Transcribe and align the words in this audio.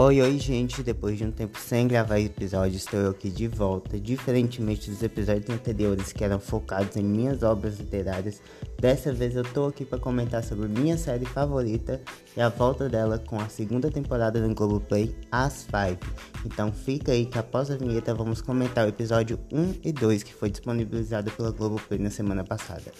Oi, 0.00 0.22
oi, 0.22 0.38
gente. 0.38 0.80
Depois 0.80 1.18
de 1.18 1.24
um 1.24 1.32
tempo 1.32 1.58
sem 1.58 1.88
gravar 1.88 2.20
episódios, 2.20 2.82
estou 2.84 3.00
eu 3.00 3.10
aqui 3.10 3.28
de 3.28 3.48
volta. 3.48 3.98
Diferentemente 3.98 4.88
dos 4.88 5.02
episódios 5.02 5.50
anteriores 5.50 6.12
que 6.12 6.22
eram 6.22 6.38
focados 6.38 6.96
em 6.96 7.02
minhas 7.02 7.42
obras 7.42 7.80
literárias, 7.80 8.40
dessa 8.80 9.12
vez 9.12 9.34
eu 9.34 9.42
tô 9.42 9.66
aqui 9.66 9.84
para 9.84 9.98
comentar 9.98 10.44
sobre 10.44 10.68
minha 10.68 10.96
série 10.96 11.26
favorita 11.26 12.00
e 12.36 12.40
a 12.40 12.48
volta 12.48 12.88
dela 12.88 13.18
com 13.18 13.40
a 13.40 13.48
segunda 13.48 13.90
temporada 13.90 14.40
do 14.40 14.54
Globoplay, 14.54 15.12
As 15.32 15.64
Five. 15.64 15.98
Então 16.46 16.70
fica 16.70 17.10
aí 17.10 17.26
que 17.26 17.36
após 17.36 17.68
a 17.68 17.76
vinheta 17.76 18.14
vamos 18.14 18.40
comentar 18.40 18.86
o 18.86 18.90
episódio 18.90 19.36
1 19.52 19.80
e 19.82 19.90
2 19.90 20.22
que 20.22 20.32
foi 20.32 20.48
disponibilizado 20.48 21.28
pela 21.32 21.50
Globoplay 21.50 21.98
na 21.98 22.10
semana 22.10 22.44
passada. 22.44 22.92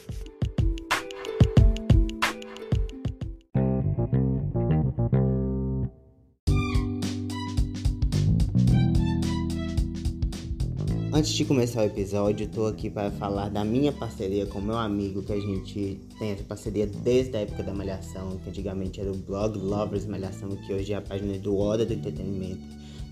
Antes 11.19 11.33
de 11.33 11.45
começar 11.45 11.83
o 11.83 11.87
episódio, 11.87 12.47
tô 12.47 12.67
aqui 12.67 12.89
para 12.89 13.11
falar 13.11 13.49
da 13.49 13.65
minha 13.65 13.91
parceria 13.91 14.47
com 14.47 14.61
meu 14.61 14.77
amigo, 14.77 15.21
que 15.21 15.33
a 15.33 15.41
gente 15.41 16.01
tem 16.17 16.31
essa 16.31 16.45
parceria 16.45 16.87
desde 16.87 17.37
a 17.37 17.41
época 17.41 17.65
da 17.65 17.75
Malhação, 17.75 18.37
que 18.37 18.49
antigamente 18.49 19.01
era 19.01 19.11
o 19.11 19.17
blog 19.17 19.59
Lovers 19.59 20.07
Malhação, 20.07 20.51
que 20.51 20.73
hoje 20.73 20.93
é 20.93 20.97
a 20.97 21.01
página 21.01 21.37
do 21.37 21.57
Hora 21.57 21.85
do 21.85 21.93
Entretenimento. 21.93 22.61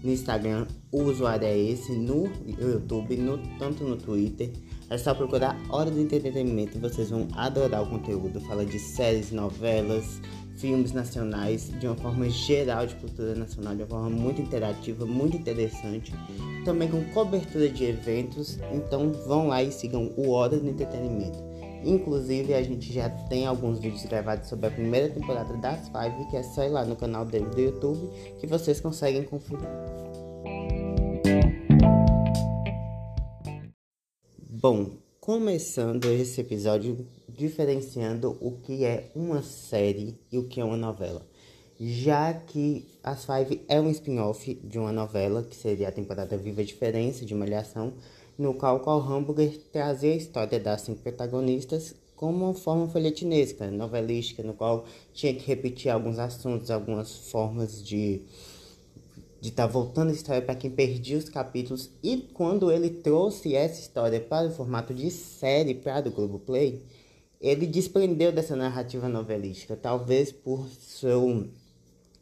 No 0.05 0.13
Instagram, 0.13 0.69
o 0.93 1.03
usuário 1.03 1.49
é 1.49 1.59
esse, 1.59 1.97
no 1.97 2.31
YouTube, 2.47 3.17
no, 3.17 3.39
tanto 3.59 3.83
no 3.83 3.97
Twitter. 3.97 4.53
É 4.89 4.97
só 4.97 5.13
procurar 5.13 5.61
Hora 5.69 5.91
do 5.91 6.01
Entretenimento 6.01 6.79
vocês 6.79 7.11
vão 7.11 7.27
adorar 7.33 7.83
o 7.83 7.91
conteúdo. 7.91 8.41
Fala 8.43 8.65
de 8.65 8.79
séries, 8.79 9.33
novelas, 9.33 10.21
filmes 10.57 10.93
nacionais 10.93 11.71
de 11.79 11.87
uma 11.87 11.97
forma 11.97 12.29
geral 12.29 12.87
de 12.87 12.95
cultura 12.97 13.35
nacional, 13.35 13.75
de 13.75 13.83
uma 13.83 13.89
forma 13.89 14.11
muito 14.11 14.41
interativa, 14.41 15.07
muito 15.07 15.37
interessante, 15.37 16.13
também 16.65 16.89
com 16.89 17.05
cobertura 17.13 17.69
de 17.69 17.85
eventos. 17.85 18.59
Então 18.73 19.13
vão 19.27 19.49
lá 19.49 19.63
e 19.63 19.71
sigam 19.71 20.13
o 20.17 20.31
Hora 20.31 20.59
do 20.59 20.69
Entretenimento. 20.69 21.39
Inclusive 21.85 22.55
a 22.55 22.63
gente 22.63 22.93
já 22.93 23.09
tem 23.09 23.47
alguns 23.47 23.79
vídeos 23.79 24.05
gravados 24.05 24.49
sobre 24.49 24.67
a 24.67 24.71
primeira 24.71 25.09
temporada 25.09 25.57
das 25.59 25.89
Five, 25.89 26.31
que 26.31 26.37
é 26.37 26.43
só 26.43 26.65
ir 26.65 26.71
lá 26.71 26.85
no 26.85 26.97
canal 26.97 27.25
dele 27.25 27.47
do 27.47 27.61
YouTube 27.61 28.11
que 28.41 28.47
vocês 28.47 28.81
conseguem 28.81 29.23
conferir. 29.23 29.69
Bom, 34.41 34.91
começando 35.21 36.07
esse 36.07 36.41
episódio 36.41 37.07
diferenciando 37.37 38.37
o 38.41 38.53
que 38.53 38.85
é 38.85 39.11
uma 39.15 39.43
série 39.43 40.19
e 40.33 40.39
o 40.39 40.45
que 40.45 40.61
é 40.61 40.65
uma 40.65 40.77
novela. 40.77 41.27
Já 41.79 42.33
que 42.33 42.87
As 43.03 43.27
Five 43.27 43.63
é 43.69 43.79
um 43.81 43.91
spin-off 43.91 44.55
de 44.65 44.79
uma 44.79 44.93
novela, 44.93 45.43
que 45.43 45.55
seria 45.55 45.89
a 45.89 45.93
temporada 45.93 46.37
Viva 46.37 46.63
a 46.63 46.65
Diferença, 46.65 47.27
de 47.27 47.35
Malhação, 47.35 47.93
no 48.39 48.55
qual 48.55 48.81
Carl 48.81 49.01
Hamburger 49.01 49.59
trazia 49.71 50.13
a 50.13 50.17
história 50.17 50.59
das 50.59 50.83
cinco 50.83 51.03
protagonistas 51.03 51.95
como 52.15 52.47
uma 52.47 52.55
forma 52.55 52.89
folhetinesca, 52.89 53.71
novelística, 53.71 54.43
no 54.43 54.55
qual 54.55 54.87
tinha 55.13 55.35
que 55.35 55.47
repetir 55.47 55.91
alguns 55.91 56.19
assuntos, 56.19 56.71
algumas 56.71 57.15
formas 57.31 57.85
de 57.85 58.23
de 59.39 59.51
estar 59.51 59.67
tá 59.67 59.73
voltando 59.73 60.11
a 60.11 60.13
história 60.13 60.43
para 60.43 60.55
quem 60.55 60.71
perdia 60.71 61.19
os 61.19 61.29
capítulos. 61.29 61.91
E 62.03 62.17
quando 62.17 62.73
ele 62.73 62.91
trouxe 62.91 63.55
essa 63.55 63.81
história 63.81 64.19
para 64.19 64.49
o 64.49 64.51
formato 64.51 64.93
de 64.95 65.11
série 65.11 65.75
para 65.75 66.09
o 66.09 66.11
Globoplay, 66.11 66.83
ele 67.47 67.65
desprendeu 67.65 68.33
dessa 68.33 68.57
narrativa 68.57 69.09
novelística, 69.09 69.77
talvez 69.77 70.33
por 70.33 70.67
seu, 70.69 71.47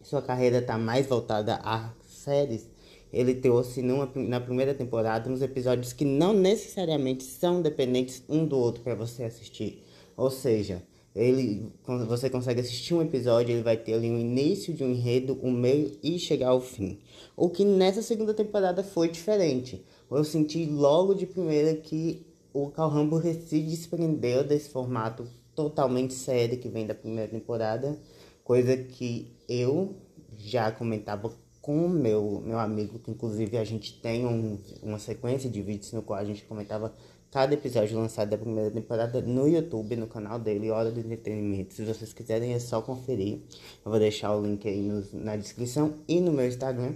sua 0.02 0.20
carreira 0.20 0.58
estar 0.58 0.74
tá 0.74 0.78
mais 0.78 1.06
voltada 1.06 1.58
a 1.62 1.90
séries. 2.06 2.68
Ele 3.10 3.34
trouxe 3.34 3.80
numa, 3.80 4.10
na 4.14 4.38
primeira 4.38 4.74
temporada 4.74 5.30
uns 5.30 5.40
episódios 5.40 5.94
que 5.94 6.04
não 6.04 6.34
necessariamente 6.34 7.24
são 7.24 7.62
dependentes 7.62 8.22
um 8.28 8.44
do 8.44 8.58
outro 8.58 8.82
para 8.82 8.94
você 8.94 9.24
assistir. 9.24 9.82
Ou 10.14 10.30
seja, 10.30 10.82
ele, 11.14 11.72
você 12.06 12.28
consegue 12.28 12.60
assistir 12.60 12.92
um 12.92 13.00
episódio, 13.00 13.54
ele 13.54 13.62
vai 13.62 13.78
ter 13.78 13.94
ali 13.94 14.10
um 14.10 14.18
início 14.18 14.74
de 14.74 14.84
um 14.84 14.90
enredo, 14.90 15.38
um 15.42 15.50
meio 15.50 15.92
e 16.02 16.18
chegar 16.18 16.48
ao 16.48 16.60
fim. 16.60 16.98
O 17.34 17.48
que 17.48 17.64
nessa 17.64 18.02
segunda 18.02 18.34
temporada 18.34 18.82
foi 18.82 19.08
diferente. 19.08 19.82
Eu 20.10 20.22
senti 20.22 20.66
logo 20.66 21.14
de 21.14 21.24
primeira 21.24 21.74
que 21.76 22.26
o 22.54 22.70
Carl 22.70 22.96
Hamburger 22.96 23.34
se 23.34 23.60
desprendeu 23.60 24.44
desse 24.44 24.70
formato 24.70 25.26
totalmente 25.56 26.14
sério 26.14 26.56
que 26.56 26.68
vem 26.68 26.86
da 26.86 26.94
primeira 26.94 27.28
temporada, 27.28 27.98
coisa 28.44 28.76
que 28.76 29.36
eu 29.48 29.96
já 30.38 30.70
comentava 30.70 31.32
com 31.60 31.88
meu 31.88 32.42
meu 32.46 32.58
amigo, 32.58 32.98
que 33.00 33.10
inclusive 33.10 33.58
a 33.58 33.64
gente 33.64 34.00
tem 34.00 34.24
um, 34.24 34.58
uma 34.82 35.00
sequência 35.00 35.50
de 35.50 35.60
vídeos 35.60 35.92
no 35.92 36.02
qual 36.02 36.18
a 36.18 36.24
gente 36.24 36.44
comentava 36.44 36.94
cada 37.30 37.54
episódio 37.54 37.98
lançado 37.98 38.30
da 38.30 38.38
primeira 38.38 38.70
temporada 38.70 39.20
no 39.20 39.48
YouTube, 39.48 39.96
no 39.96 40.06
canal 40.06 40.38
dele, 40.38 40.70
Hora 40.70 40.92
do 40.92 41.00
Entretenimento. 41.00 41.74
Se 41.74 41.84
vocês 41.84 42.12
quiserem 42.12 42.52
é 42.52 42.60
só 42.60 42.80
conferir. 42.80 43.40
Eu 43.84 43.90
vou 43.90 43.98
deixar 43.98 44.36
o 44.36 44.40
link 44.40 44.68
aí 44.68 44.80
no, 44.80 45.04
na 45.12 45.34
descrição 45.34 45.94
e 46.06 46.20
no 46.20 46.30
meu 46.30 46.46
Instagram. 46.46 46.94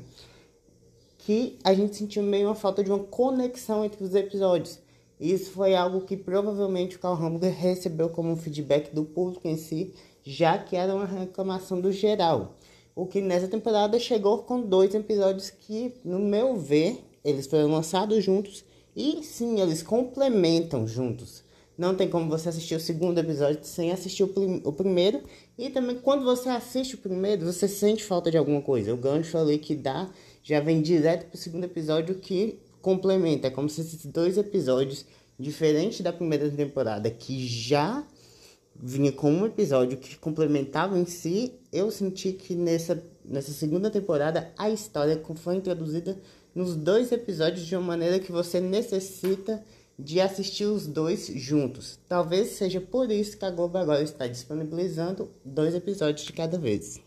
Que 1.18 1.58
a 1.64 1.74
gente 1.74 1.96
sentiu 1.96 2.22
meio 2.22 2.46
uma 2.46 2.54
falta 2.54 2.84
de 2.84 2.90
uma 2.90 3.02
conexão 3.02 3.84
entre 3.84 4.04
os 4.04 4.14
episódios. 4.14 4.78
Isso 5.20 5.50
foi 5.50 5.74
algo 5.74 6.02
que 6.02 6.16
provavelmente 6.16 6.96
o 6.96 6.98
Carl 6.98 7.14
Hamburger 7.14 7.52
recebeu 7.52 8.08
como 8.08 8.36
feedback 8.36 8.94
do 8.94 9.04
público 9.04 9.48
em 9.48 9.56
si, 9.56 9.92
já 10.22 10.58
que 10.58 10.76
era 10.76 10.94
uma 10.94 11.06
reclamação 11.06 11.80
do 11.80 11.90
geral. 11.90 12.56
O 12.94 13.06
que 13.06 13.20
nessa 13.20 13.48
temporada 13.48 13.98
chegou 13.98 14.38
com 14.38 14.60
dois 14.60 14.94
episódios 14.94 15.50
que, 15.50 15.94
no 16.04 16.18
meu 16.18 16.56
ver, 16.56 17.02
eles 17.24 17.46
foram 17.46 17.68
lançados 17.68 18.24
juntos 18.24 18.64
e 18.94 19.22
sim, 19.22 19.60
eles 19.60 19.82
complementam 19.82 20.86
juntos. 20.86 21.44
Não 21.78 21.94
tem 21.94 22.08
como 22.08 22.28
você 22.28 22.48
assistir 22.48 22.74
o 22.74 22.80
segundo 22.80 23.18
episódio 23.18 23.60
sem 23.62 23.92
assistir 23.92 24.24
o, 24.24 24.28
prim 24.28 24.60
o 24.64 24.72
primeiro. 24.72 25.22
E 25.56 25.70
também 25.70 25.96
quando 25.96 26.24
você 26.24 26.48
assiste 26.48 26.96
o 26.96 26.98
primeiro, 26.98 27.46
você 27.46 27.68
sente 27.68 28.02
falta 28.02 28.32
de 28.32 28.36
alguma 28.36 28.60
coisa. 28.60 28.92
O 28.92 28.96
gancho 28.96 29.38
ali 29.38 29.58
que 29.58 29.76
dá 29.76 30.10
já 30.42 30.58
vem 30.58 30.82
direto 30.82 31.28
pro 31.28 31.38
segundo 31.38 31.62
episódio 31.62 32.16
que 32.16 32.58
complementa. 32.80 33.48
É 33.48 33.50
como 33.50 33.68
se 33.68 33.80
esses 33.80 34.04
dois 34.06 34.38
episódios, 34.38 35.04
diferente 35.38 36.02
da 36.02 36.12
primeira 36.12 36.50
temporada, 36.50 37.10
que 37.10 37.46
já 37.46 38.04
vinha 38.80 39.10
com 39.10 39.32
um 39.32 39.46
episódio 39.46 39.98
que 39.98 40.16
complementava 40.16 40.98
em 40.98 41.04
si, 41.04 41.52
eu 41.72 41.90
senti 41.90 42.32
que 42.32 42.54
nessa, 42.54 43.02
nessa 43.24 43.52
segunda 43.52 43.90
temporada 43.90 44.52
a 44.56 44.70
história 44.70 45.20
foi 45.36 45.56
introduzida 45.56 46.16
nos 46.54 46.76
dois 46.76 47.10
episódios 47.12 47.66
de 47.66 47.76
uma 47.76 47.86
maneira 47.86 48.18
que 48.18 48.32
você 48.32 48.60
necessita 48.60 49.62
de 49.98 50.20
assistir 50.20 50.64
os 50.64 50.86
dois 50.86 51.26
juntos. 51.26 51.98
Talvez 52.08 52.50
seja 52.50 52.80
por 52.80 53.10
isso 53.10 53.36
que 53.36 53.44
a 53.44 53.50
Globo 53.50 53.78
agora 53.78 54.02
está 54.02 54.28
disponibilizando 54.28 55.28
dois 55.44 55.74
episódios 55.74 56.24
de 56.24 56.32
cada 56.32 56.56
vez. 56.56 57.00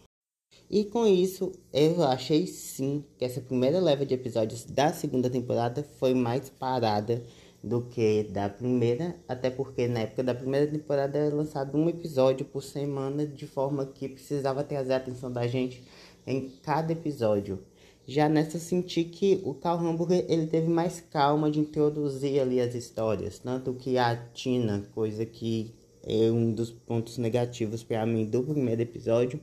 E 0.73 0.85
com 0.85 1.05
isso, 1.05 1.51
eu 1.73 2.01
achei 2.01 2.47
sim 2.47 3.03
que 3.17 3.25
essa 3.25 3.41
primeira 3.41 3.77
leva 3.77 4.05
de 4.05 4.13
episódios 4.13 4.63
da 4.63 4.93
segunda 4.93 5.29
temporada 5.29 5.85
foi 5.99 6.13
mais 6.13 6.49
parada 6.49 7.21
do 7.61 7.81
que 7.81 8.23
da 8.31 8.47
primeira, 8.47 9.17
até 9.27 9.49
porque 9.49 9.85
na 9.89 9.99
época 9.99 10.23
da 10.23 10.33
primeira 10.33 10.65
temporada 10.65 11.17
era 11.17 11.35
lançado 11.35 11.77
um 11.77 11.89
episódio 11.89 12.45
por 12.45 12.63
semana, 12.63 13.27
de 13.27 13.45
forma 13.45 13.85
que 13.85 14.07
precisava 14.07 14.63
trazer 14.63 14.93
a 14.93 14.95
atenção 14.95 15.29
da 15.29 15.45
gente 15.45 15.83
em 16.25 16.49
cada 16.63 16.93
episódio. 16.93 17.59
Já 18.07 18.29
nessa 18.29 18.57
senti 18.57 19.03
que 19.03 19.41
o 19.43 19.53
Carl 19.53 19.85
Hamburger 19.85 20.23
ele 20.29 20.47
teve 20.47 20.69
mais 20.69 21.01
calma 21.01 21.51
de 21.51 21.59
introduzir 21.59 22.39
ali 22.39 22.61
as 22.61 22.73
histórias, 22.75 23.39
tanto 23.39 23.73
que 23.73 23.97
a 23.97 24.15
Tina, 24.33 24.85
coisa 24.95 25.25
que 25.25 25.73
é 26.03 26.31
um 26.31 26.53
dos 26.53 26.71
pontos 26.71 27.17
negativos 27.17 27.83
para 27.83 28.05
mim 28.05 28.25
do 28.25 28.41
primeiro 28.41 28.81
episódio, 28.81 29.39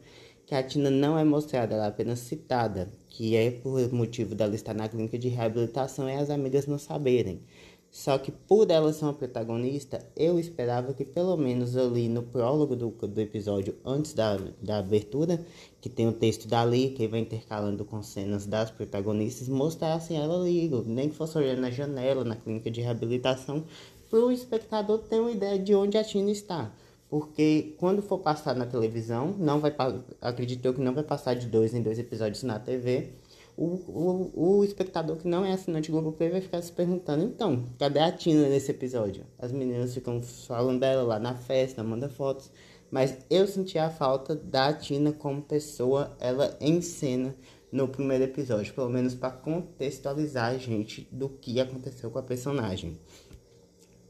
que 0.48 0.54
a 0.54 0.62
Tina 0.62 0.88
não 0.88 1.18
é 1.18 1.22
mostrada, 1.24 1.74
ela 1.74 1.84
é 1.84 1.88
apenas 1.88 2.20
citada, 2.20 2.88
que 3.10 3.36
é 3.36 3.50
por 3.50 3.92
motivo 3.92 4.34
dela 4.34 4.54
estar 4.54 4.72
na 4.72 4.88
clínica 4.88 5.18
de 5.18 5.28
reabilitação 5.28 6.08
e 6.08 6.14
as 6.14 6.30
amigas 6.30 6.66
não 6.66 6.78
saberem. 6.78 7.42
Só 7.90 8.16
que 8.16 8.32
por 8.32 8.70
ela 8.70 8.90
ser 8.90 9.04
uma 9.04 9.12
protagonista, 9.12 10.02
eu 10.16 10.40
esperava 10.40 10.94
que 10.94 11.04
pelo 11.04 11.36
menos 11.36 11.76
ali 11.76 12.08
no 12.08 12.22
prólogo 12.22 12.74
do, 12.74 12.88
do 12.88 13.20
episódio, 13.20 13.76
antes 13.84 14.14
da, 14.14 14.38
da 14.62 14.78
abertura, 14.78 15.38
que 15.82 15.90
tem 15.90 16.08
o 16.08 16.14
texto 16.14 16.48
dali, 16.48 16.90
que 16.96 17.06
vai 17.06 17.20
intercalando 17.20 17.84
com 17.84 18.02
cenas 18.02 18.46
das 18.46 18.70
protagonistas, 18.70 19.50
mostrassem 19.50 20.16
ela 20.16 20.40
ali, 20.40 20.70
nem 20.86 21.10
que 21.10 21.14
fosse 21.14 21.36
olhando 21.36 21.60
na 21.60 21.70
janela, 21.70 22.24
na 22.24 22.36
clínica 22.36 22.70
de 22.70 22.80
reabilitação, 22.80 23.64
para 24.08 24.20
o 24.20 24.32
espectador 24.32 25.00
ter 25.00 25.20
uma 25.20 25.30
ideia 25.30 25.58
de 25.58 25.74
onde 25.74 25.98
a 25.98 26.04
Tina 26.04 26.30
está 26.30 26.72
porque 27.08 27.74
quando 27.78 28.02
for 28.02 28.18
passar 28.18 28.54
na 28.54 28.66
televisão, 28.66 29.34
não 29.38 29.60
vai 29.60 29.74
acredito 30.20 30.64
eu 30.64 30.74
que 30.74 30.80
não 30.80 30.94
vai 30.94 31.04
passar 31.04 31.34
de 31.34 31.46
dois 31.46 31.74
em 31.74 31.82
dois 31.82 31.98
episódios 31.98 32.42
na 32.42 32.58
TV. 32.58 33.12
O, 33.56 33.64
o, 33.64 34.58
o 34.58 34.64
espectador 34.64 35.16
que 35.16 35.26
não 35.26 35.44
é 35.44 35.52
assinante 35.52 35.90
Globoplay 35.90 36.30
vai 36.30 36.40
ficar 36.40 36.62
se 36.62 36.70
perguntando, 36.70 37.24
então, 37.24 37.64
cadê 37.76 37.98
a 37.98 38.12
Tina 38.12 38.48
nesse 38.48 38.70
episódio? 38.70 39.24
As 39.36 39.50
meninas 39.50 39.92
ficam 39.92 40.22
falando 40.22 40.78
dela 40.78 41.02
lá 41.02 41.18
na 41.18 41.34
festa, 41.34 41.82
manda 41.82 42.08
fotos. 42.08 42.52
Mas 42.88 43.18
eu 43.28 43.46
senti 43.48 43.76
a 43.76 43.90
falta 43.90 44.34
da 44.34 44.72
Tina 44.72 45.12
como 45.12 45.42
pessoa, 45.42 46.16
ela 46.20 46.56
em 46.60 46.80
cena, 46.80 47.34
no 47.70 47.88
primeiro 47.88 48.24
episódio, 48.24 48.72
pelo 48.72 48.88
menos 48.88 49.14
para 49.14 49.30
contextualizar 49.30 50.52
a 50.52 50.58
gente 50.58 51.06
do 51.10 51.28
que 51.28 51.60
aconteceu 51.60 52.10
com 52.10 52.18
a 52.18 52.22
personagem. 52.22 52.96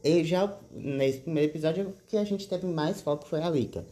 E 0.03 0.23
já 0.23 0.57
nesse 0.71 1.19
primeiro 1.19 1.51
episódio, 1.51 1.89
o 1.89 1.93
que 2.07 2.17
a 2.17 2.23
gente 2.23 2.47
teve 2.47 2.65
mais 2.67 3.01
foco 3.01 3.27
foi 3.27 3.41
a 3.41 3.49
Lika. 3.49 3.85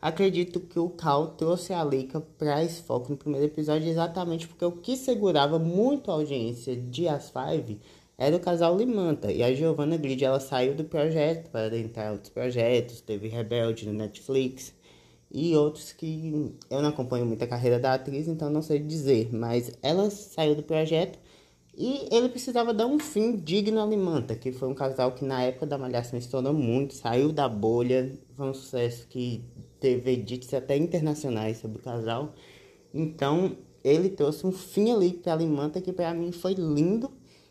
Acredito 0.00 0.60
que 0.60 0.78
o 0.78 0.90
Cal 0.90 1.28
trouxe 1.28 1.72
a 1.72 1.82
Lika 1.82 2.20
para 2.38 2.62
esse 2.62 2.82
foco 2.82 3.10
no 3.10 3.16
primeiro 3.16 3.46
episódio 3.46 3.88
exatamente 3.88 4.46
porque 4.46 4.64
o 4.64 4.72
que 4.72 4.96
segurava 4.96 5.58
muito 5.58 6.10
a 6.10 6.14
audiência 6.14 6.76
de 6.76 7.08
As 7.08 7.30
Five 7.30 7.80
era 8.18 8.36
o 8.36 8.40
casal 8.40 8.76
Limanta. 8.76 9.32
E 9.32 9.42
a 9.42 9.54
Giovanna 9.54 9.96
Grid, 9.96 10.22
ela 10.22 10.40
saiu 10.40 10.74
do 10.74 10.84
projeto 10.84 11.50
para 11.50 11.76
entrar 11.76 12.12
outros 12.12 12.30
projetos, 12.30 13.00
teve 13.00 13.28
Rebelde 13.28 13.86
no 13.86 13.94
Netflix 13.94 14.74
e 15.30 15.56
outros 15.56 15.92
que 15.92 16.54
eu 16.70 16.80
não 16.80 16.90
acompanho 16.90 17.26
muito 17.26 17.42
a 17.42 17.46
carreira 17.46 17.78
da 17.78 17.94
atriz, 17.94 18.28
então 18.28 18.50
não 18.50 18.62
sei 18.62 18.78
dizer, 18.78 19.30
mas 19.32 19.72
ela 19.82 20.08
saiu 20.10 20.54
do 20.54 20.62
projeto 20.62 21.18
e 21.76 22.08
ele 22.10 22.28
precisava 22.28 22.72
dar 22.72 22.86
um 22.86 22.98
fim 22.98 23.36
digno 23.36 23.80
a 23.80 23.86
Limanta, 23.86 24.34
que 24.34 24.52
foi 24.52 24.68
um 24.68 24.74
casal 24.74 25.12
que 25.12 25.24
na 25.24 25.42
época 25.42 25.66
da 25.66 25.76
Malhação 25.76 26.18
estourou 26.18 26.52
muito, 26.52 26.94
saiu 26.94 27.32
da 27.32 27.48
bolha, 27.48 28.12
foi 28.36 28.48
um 28.48 28.54
sucesso 28.54 29.06
que 29.08 29.44
teve 29.80 30.12
edits 30.12 30.54
até 30.54 30.76
internacionais 30.76 31.58
sobre 31.58 31.78
o 31.78 31.82
casal. 31.82 32.34
Então, 32.92 33.56
ele 33.82 34.08
trouxe 34.08 34.46
um 34.46 34.52
fim 34.52 34.92
ali 34.92 35.12
para 35.12 35.36
Limanta 35.36 35.80
que 35.80 35.92
para 35.92 36.14
mim 36.14 36.32
foi 36.32 36.54
lindo 36.54 37.10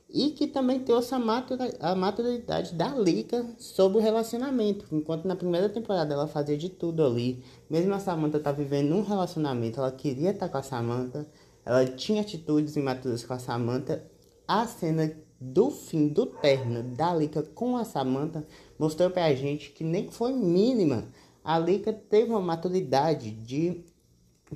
e 0.10 0.30
que 0.30 0.48
também 0.48 0.80
trouxe 0.80 1.14
a, 1.16 1.20
matura, 1.20 1.74
a 1.80 1.96
maturidade 1.96 2.76
da 2.76 2.90
Lika 2.90 3.46
sobre 3.58 3.98
o 3.98 4.02
relacionamento. 4.02 4.86
Enquanto 4.92 5.26
na 5.26 5.36
primeira 5.36 5.68
temporada 5.68 6.14
ela 6.14 6.28
fazia 6.28 6.56
de 6.56 6.70
tudo 6.70 7.04
ali, 7.04 7.44
mesmo 7.70 7.94
a 7.94 8.00
Samantha 8.00 8.40
tá 8.40 8.52
vivendo 8.52 8.94
um 8.94 9.02
relacionamento, 9.02 9.80
ela 9.80 9.92
queria 9.92 10.30
estar 10.30 10.48
tá 10.48 10.52
com 10.52 10.58
a 10.60 10.64
Samantha, 10.64 11.28
ela 11.66 11.86
tinha 11.86 12.22
atitudes 12.22 12.76
imaturas 12.76 13.26
com 13.26 13.34
a 13.34 13.40
Samantha. 13.40 14.13
A 14.48 14.68
cena 14.68 15.16
do 15.40 15.72
fim 15.72 16.08
do 16.08 16.26
término 16.26 16.84
da 16.96 17.14
Lika 17.14 17.44
com 17.44 17.76
a 17.76 17.84
Samantha 17.84 18.46
mostrou 18.78 19.10
pra 19.10 19.34
gente 19.34 19.72
que 19.72 19.84
nem 19.84 20.10
foi 20.10 20.34
mínima. 20.34 21.08
A 21.44 21.60
Lika 21.60 21.92
teve 21.92 22.30
uma 22.30 22.42
maturidade 22.42 23.32
de 23.32 23.84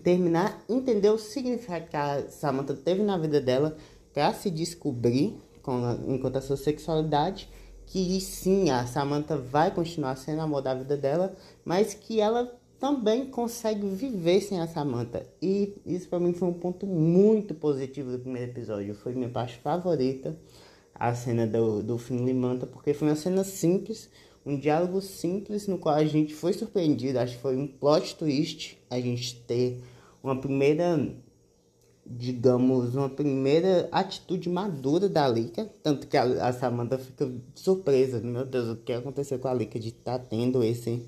terminar, 0.04 0.64
entender 0.70 1.10
o 1.10 1.18
significado 1.18 1.88
que 1.88 1.98
a 1.98 2.30
Samantha 2.30 2.74
teve 2.74 3.04
na 3.04 3.18
vida 3.18 3.42
dela 3.42 3.78
para 4.14 4.34
se 4.34 4.50
descobrir 4.50 5.38
com 5.62 5.84
a, 5.84 5.98
enquanto 6.08 6.38
a 6.38 6.42
sua 6.42 6.58
sexualidade, 6.58 7.50
que 7.86 8.20
sim, 8.22 8.70
a 8.70 8.86
Samantha 8.86 9.38
vai 9.38 9.74
continuar 9.74 10.16
sendo 10.16 10.42
amor 10.42 10.62
da 10.62 10.74
vida 10.74 10.96
dela, 10.96 11.36
mas 11.64 11.94
que 11.94 12.20
ela 12.20 12.58
também 12.80 13.26
consegue 13.26 13.88
viver 13.88 14.42
sem 14.42 14.60
a 14.60 14.68
Samantha. 14.68 15.26
E 15.42 15.74
isso 15.86 16.08
para 16.08 16.20
mim 16.20 16.34
foi 16.34 16.48
um 16.48 16.54
ponto 16.54 16.86
muito 16.86 17.54
positivo 17.54 18.12
do 18.12 18.20
primeiro 18.20 18.52
episódio. 18.52 18.96
Foi 18.96 19.14
minha 19.14 19.30
parte 19.30 19.58
favorita, 19.58 20.38
a 20.94 21.14
cena 21.14 21.46
do, 21.48 21.82
do 21.82 21.98
fim 21.98 22.26
Limanta, 22.26 22.66
porque 22.66 22.94
foi 22.94 23.08
uma 23.08 23.16
cena 23.16 23.44
simples, 23.44 24.10
um 24.46 24.58
diálogo 24.58 25.02
simples 25.02 25.68
no 25.68 25.78
qual 25.78 25.96
a 25.96 26.06
gente 26.06 26.34
foi 26.34 26.54
surpreendido. 26.54 27.20
Acho 27.20 27.36
que 27.36 27.42
foi 27.42 27.56
um 27.56 27.68
plot 27.68 28.16
twist 28.16 28.78
a 28.90 29.00
gente 29.00 29.42
ter 29.42 29.82
uma 30.24 30.40
primeira 30.40 31.16
digamos, 32.10 32.96
uma 32.96 33.10
primeira 33.10 33.90
atitude 33.92 34.50
madura 34.50 35.10
da 35.10 35.28
Lika, 35.28 35.70
tanto 35.84 36.08
que 36.08 36.16
a, 36.16 36.24
a 36.48 36.54
Samantha 36.54 36.98
fica 36.98 37.30
surpresa, 37.54 38.22
meu 38.22 38.46
Deus, 38.46 38.70
o 38.70 38.78
que 38.78 38.94
aconteceu 38.94 39.38
com 39.40 39.48
a 39.50 39.54
Lika 39.54 39.78
de 39.78 39.90
estar 39.90 40.20
tá 40.20 40.26
tendo 40.30 40.64
esse 40.64 41.06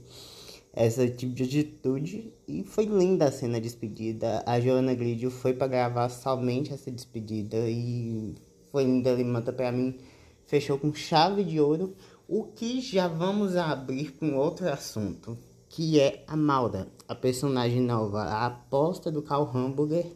essa 0.74 1.08
tipo 1.08 1.34
de 1.34 1.44
atitude 1.44 2.34
e 2.48 2.64
foi 2.64 2.86
linda 2.86 3.26
a 3.26 3.32
cena 3.32 3.56
de 3.56 3.68
despedida. 3.68 4.44
A 4.46 4.60
Joana 4.60 4.94
Gridio 4.94 5.32
foi 5.32 5.54
para 5.54 5.68
gravar 5.68 6.10
somente 6.10 6.74
essa 6.74 6.92
despedida 6.92 7.58
e 7.68 8.36
foi 8.72 8.84
linda, 8.84 9.14
Limanta 9.14 9.52
para 9.52 9.72
mim 9.72 9.96
fechou 10.46 10.80
com 10.80 10.92
chave 10.94 11.44
de 11.44 11.60
ouro, 11.60 11.94
o 12.28 12.44
que 12.44 12.82
já 12.82 13.08
vamos 13.08 13.56
abrir 13.56 14.14
com 14.14 14.36
outro 14.36 14.68
assunto, 14.68 15.38
que 15.70 16.00
é 16.00 16.24
a 16.28 16.36
Maura, 16.36 16.88
a 17.08 17.14
personagem 17.14 17.82
nova, 17.82 18.24
a 18.24 18.48
aposta 18.48 19.12
do 19.12 19.22
Carl 19.22 19.48
Hamburger 19.54 20.08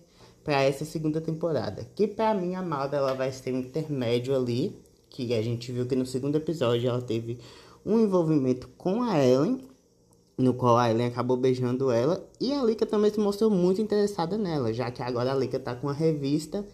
para 0.44 0.64
essa 0.64 0.86
segunda 0.86 1.22
temporada. 1.22 1.88
Que 1.96 2.08
para 2.08 2.34
mim 2.34 2.56
a 2.56 2.64
Malda 2.64 2.98
ela 2.98 3.14
vai 3.14 3.32
ser 3.32 3.54
um 3.54 3.60
intermédio 3.60 4.36
ali, 4.36 4.76
que 5.08 5.34
a 5.36 5.42
gente 5.44 5.72
viu 5.72 5.86
que 5.86 5.96
no 5.96 6.06
segundo 6.06 6.36
episódio 6.36 6.90
ela 6.90 7.02
teve 7.02 7.38
um 7.86 8.00
envolvimento 8.00 8.68
com 8.76 9.04
a 9.04 9.24
Ellen, 9.24 9.62
no 10.38 10.54
qual 10.54 10.78
a 10.78 10.90
Ellen 10.90 11.08
acabou 11.08 11.38
beijando 11.38 11.92
ela, 11.92 12.28
e 12.40 12.52
a 12.54 12.64
Lika 12.64 12.86
também 12.86 13.12
se 13.12 13.20
mostrou 13.20 13.50
muito 13.50 13.82
interessada 13.82 14.38
nela, 14.38 14.74
já 14.74 14.90
que 14.92 15.02
agora 15.02 15.32
a 15.32 15.36
Lika 15.36 15.60
tá 15.60 15.76
com 15.76 15.90
a 15.90 15.94
revista. 15.94 16.66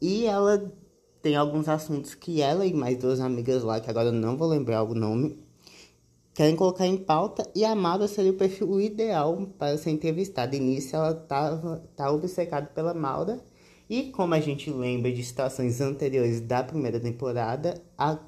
E 0.00 0.26
ela 0.26 0.72
tem 1.22 1.36
alguns 1.36 1.68
assuntos 1.68 2.14
que 2.14 2.40
ela 2.40 2.66
e 2.66 2.72
mais 2.72 2.98
duas 2.98 3.20
amigas 3.20 3.62
lá, 3.62 3.80
que 3.80 3.90
agora 3.90 4.08
eu 4.08 4.12
não 4.12 4.36
vou 4.36 4.48
lembrar 4.48 4.82
o 4.82 4.94
nome, 4.94 5.38
querem 6.34 6.54
colocar 6.54 6.86
em 6.86 6.96
pauta. 6.96 7.50
E 7.54 7.64
a 7.64 7.72
Amada 7.72 8.06
seria 8.06 8.30
o 8.30 8.36
perfil 8.36 8.80
ideal 8.80 9.46
para 9.58 9.76
ser 9.78 9.90
entrevistada. 9.90 10.54
Início 10.54 10.96
ela 10.96 11.12
estava 11.12 11.82
tá 11.96 12.10
obcecada 12.10 12.66
pela 12.74 12.94
Maura 12.94 13.40
e 13.88 14.10
como 14.10 14.34
a 14.34 14.40
gente 14.40 14.68
lembra 14.70 15.12
de 15.12 15.22
situações 15.22 15.80
anteriores 15.80 16.40
da 16.40 16.62
primeira 16.62 16.98
temporada, 16.98 17.80
a, 17.96 18.18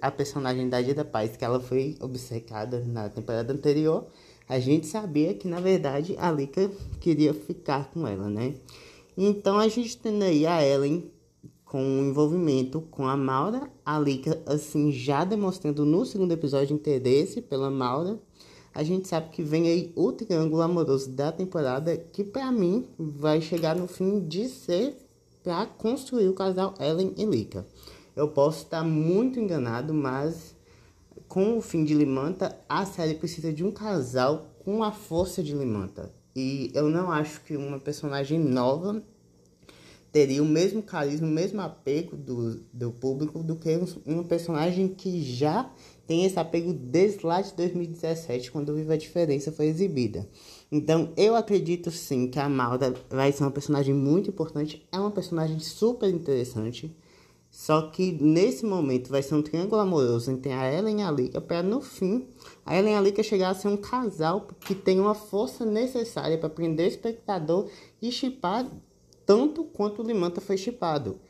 a 0.00 0.10
personagem 0.10 0.68
da 0.68 0.82
Dida 0.82 1.04
Paz, 1.04 1.36
que 1.36 1.44
ela 1.44 1.60
foi 1.60 1.96
obcecada 2.00 2.84
na 2.84 3.08
temporada 3.08 3.52
anterior, 3.52 4.06
a 4.48 4.58
gente 4.58 4.86
sabia 4.86 5.32
que 5.32 5.46
na 5.46 5.60
verdade 5.60 6.16
a 6.18 6.30
Lika 6.32 6.70
queria 7.00 7.32
ficar 7.32 7.90
com 7.90 8.06
ela, 8.06 8.28
né? 8.28 8.54
Então 9.16 9.58
a 9.58 9.68
gente 9.68 9.96
tem 9.96 10.20
aí 10.22 10.46
a 10.46 10.66
Ellen 10.66 11.10
com 11.64 11.80
o 11.80 12.04
envolvimento 12.04 12.80
com 12.82 13.06
a 13.06 13.16
Maura, 13.16 13.70
a 13.84 13.98
Lika, 13.98 14.40
assim, 14.46 14.92
já 14.92 15.24
demonstrando 15.24 15.84
no 15.84 16.04
segundo 16.04 16.32
episódio 16.32 16.74
interesse 16.74 17.40
pela 17.40 17.70
Maura. 17.70 18.18
A 18.74 18.82
gente 18.82 19.06
sabe 19.06 19.30
que 19.30 19.42
vem 19.42 19.68
aí 19.68 19.92
o 19.94 20.10
triângulo 20.12 20.62
amoroso 20.62 21.10
da 21.10 21.30
temporada, 21.30 21.96
que 21.96 22.24
para 22.24 22.50
mim 22.50 22.88
vai 22.98 23.40
chegar 23.40 23.76
no 23.76 23.86
fim 23.86 24.20
de 24.20 24.48
ser 24.48 25.03
para 25.44 25.66
construir 25.66 26.28
o 26.28 26.34
casal 26.34 26.74
Ellen 26.80 27.12
e 27.18 27.24
Lika. 27.26 27.66
Eu 28.16 28.28
posso 28.28 28.64
estar 28.64 28.82
muito 28.82 29.38
enganado, 29.38 29.92
mas 29.92 30.56
com 31.28 31.58
o 31.58 31.60
fim 31.60 31.84
de 31.84 31.92
Limanta, 31.94 32.58
a 32.68 32.86
série 32.86 33.14
precisa 33.14 33.52
de 33.52 33.62
um 33.62 33.70
casal 33.70 34.56
com 34.64 34.82
a 34.82 34.90
força 34.90 35.42
de 35.42 35.54
Limanta. 35.54 36.10
E 36.34 36.70
eu 36.74 36.88
não 36.88 37.12
acho 37.12 37.42
que 37.42 37.56
uma 37.56 37.78
personagem 37.78 38.38
nova 38.38 39.02
teria 40.10 40.42
o 40.42 40.46
mesmo 40.46 40.82
carisma, 40.82 41.26
o 41.26 41.30
mesmo 41.30 41.60
apego 41.60 42.16
do, 42.16 42.60
do 42.72 42.92
público 42.92 43.42
do 43.42 43.56
que 43.56 43.76
um, 43.76 44.20
um 44.20 44.22
personagem 44.22 44.88
que 44.88 45.22
já 45.22 45.70
tem 46.06 46.24
esse 46.24 46.38
apego 46.38 46.72
desde 46.72 47.26
lá 47.26 47.40
de 47.40 47.52
2017, 47.54 48.50
quando 48.50 48.74
Viva 48.74 48.94
a 48.94 48.96
Diferença 48.96 49.50
foi 49.50 49.66
exibida. 49.66 50.28
Então, 50.70 51.12
eu 51.16 51.36
acredito 51.36 51.90
sim 51.90 52.28
que 52.28 52.38
a 52.38 52.48
Malda 52.48 52.94
vai 53.08 53.30
ser 53.32 53.44
uma 53.44 53.50
personagem 53.50 53.94
muito 53.94 54.30
importante, 54.30 54.86
é 54.90 54.98
uma 54.98 55.10
personagem 55.10 55.58
super 55.60 56.08
interessante. 56.08 56.94
Só 57.50 57.82
que 57.82 58.10
nesse 58.20 58.66
momento 58.66 59.08
vai 59.08 59.22
ser 59.22 59.36
um 59.36 59.42
triângulo 59.42 59.80
amoroso 59.80 60.28
entre 60.28 60.50
a 60.50 60.72
Ellen 60.72 60.98
e 60.98 61.02
a 61.04 61.10
Lika, 61.12 61.40
para 61.40 61.62
no 61.62 61.80
fim 61.80 62.26
a 62.66 62.76
Ellen 62.76 62.94
e 62.94 62.96
a 62.96 63.00
Lika 63.00 63.22
chegar 63.22 63.50
a 63.50 63.54
ser 63.54 63.68
um 63.68 63.76
casal 63.76 64.48
que 64.66 64.74
tem 64.74 64.98
uma 64.98 65.14
força 65.14 65.64
necessária 65.64 66.36
para 66.36 66.50
prender 66.50 66.86
o 66.86 66.88
espectador 66.88 67.70
e 68.02 68.10
chipar 68.10 68.66
tanto 69.24 69.62
quanto 69.62 70.02
o 70.02 70.04
Limanta 70.04 70.40
foi 70.40 70.56
chipado. 70.56 71.20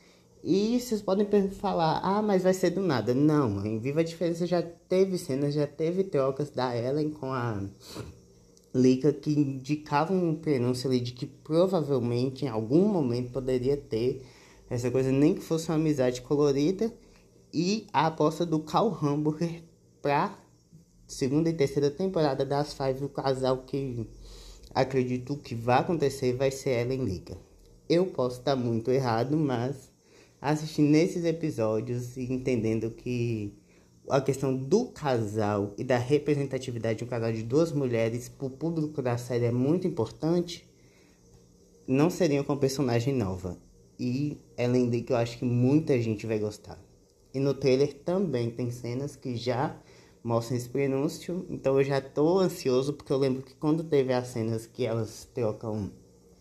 E 0.43 0.79
vocês 0.79 1.01
podem 1.01 1.27
falar, 1.49 1.99
ah, 2.03 2.23
mas 2.23 2.41
vai 2.41 2.53
ser 2.53 2.71
do 2.71 2.81
nada. 2.81 3.13
Não, 3.13 3.63
em 3.65 3.77
Viva 3.77 3.99
a 3.99 4.03
Diferença 4.03 4.47
já 4.47 4.61
teve 4.61 5.19
cenas, 5.19 5.53
já 5.53 5.67
teve 5.67 6.03
trocas 6.03 6.49
da 6.49 6.75
Ellen 6.75 7.11
com 7.11 7.31
a 7.31 7.61
Lika 8.75 9.13
que 9.13 9.31
indicavam 9.31 10.21
um 10.21 10.35
prenúncio 10.35 10.89
ali 10.89 10.99
de 10.99 11.13
que 11.13 11.25
provavelmente 11.25 12.43
em 12.43 12.49
algum 12.49 12.85
momento 12.85 13.31
poderia 13.31 13.77
ter 13.77 14.21
essa 14.69 14.91
coisa, 14.91 15.13
nem 15.13 15.33
que 15.33 15.39
fosse 15.39 15.69
uma 15.69 15.75
amizade 15.75 16.21
colorida. 16.21 16.93
E 17.53 17.87
a 17.93 18.07
aposta 18.07 18.45
do 18.45 18.59
Carl 18.59 18.93
Hamburger 19.01 19.63
pra 20.01 20.37
segunda 21.07 21.49
e 21.49 21.53
terceira 21.53 21.89
temporada 21.89 22.43
das 22.43 22.73
Five, 22.73 23.05
o 23.05 23.09
casal 23.09 23.59
que 23.59 24.05
acredito 24.73 25.37
que 25.37 25.55
vai 25.55 25.79
acontecer 25.79 26.33
vai 26.33 26.51
ser 26.51 26.81
Ellen 26.81 27.05
Lika. 27.05 27.37
Eu 27.87 28.07
posso 28.07 28.39
estar 28.39 28.57
muito 28.57 28.91
errado, 28.91 29.37
mas 29.37 29.89
assistindo 30.41 30.93
esses 30.95 31.23
episódios 31.23 32.17
e 32.17 32.23
entendendo 32.23 32.91
que 32.91 33.53
a 34.09 34.21
questão 34.21 34.55
do 34.55 34.85
casal 34.85 35.73
e 35.77 35.83
da 35.83 35.97
representatividade 35.97 36.99
de 36.99 37.03
um 37.03 37.07
casal 37.07 37.31
de 37.31 37.43
duas 37.43 37.71
mulheres 37.71 38.29
para 38.29 38.47
o 38.47 38.49
público 38.49 39.01
da 39.01 39.17
série 39.17 39.45
é 39.45 39.51
muito 39.51 39.87
importante, 39.87 40.67
não 41.87 42.09
seria 42.09 42.43
com 42.43 42.57
personagem 42.57 43.13
nova. 43.13 43.57
E 43.99 44.37
é 44.57 44.67
lindo 44.67 45.01
que 45.03 45.13
eu 45.13 45.17
acho 45.17 45.37
que 45.37 45.45
muita 45.45 45.99
gente 46.01 46.27
vai 46.27 46.37
gostar. 46.37 46.77
E 47.33 47.39
no 47.39 47.53
trailer 47.53 47.93
também 47.93 48.49
tem 48.49 48.69
cenas 48.71 49.15
que 49.15 49.35
já 49.35 49.77
mostram 50.23 50.57
esse 50.57 50.67
prenúncio, 50.67 51.45
então 51.49 51.77
eu 51.77 51.83
já 51.83 51.99
estou 51.99 52.39
ansioso 52.39 52.93
porque 52.93 53.13
eu 53.13 53.17
lembro 53.17 53.43
que 53.43 53.53
quando 53.53 53.83
teve 53.83 54.11
as 54.11 54.27
cenas 54.27 54.65
que 54.65 54.85
elas 54.85 55.29
trocam 55.33 55.91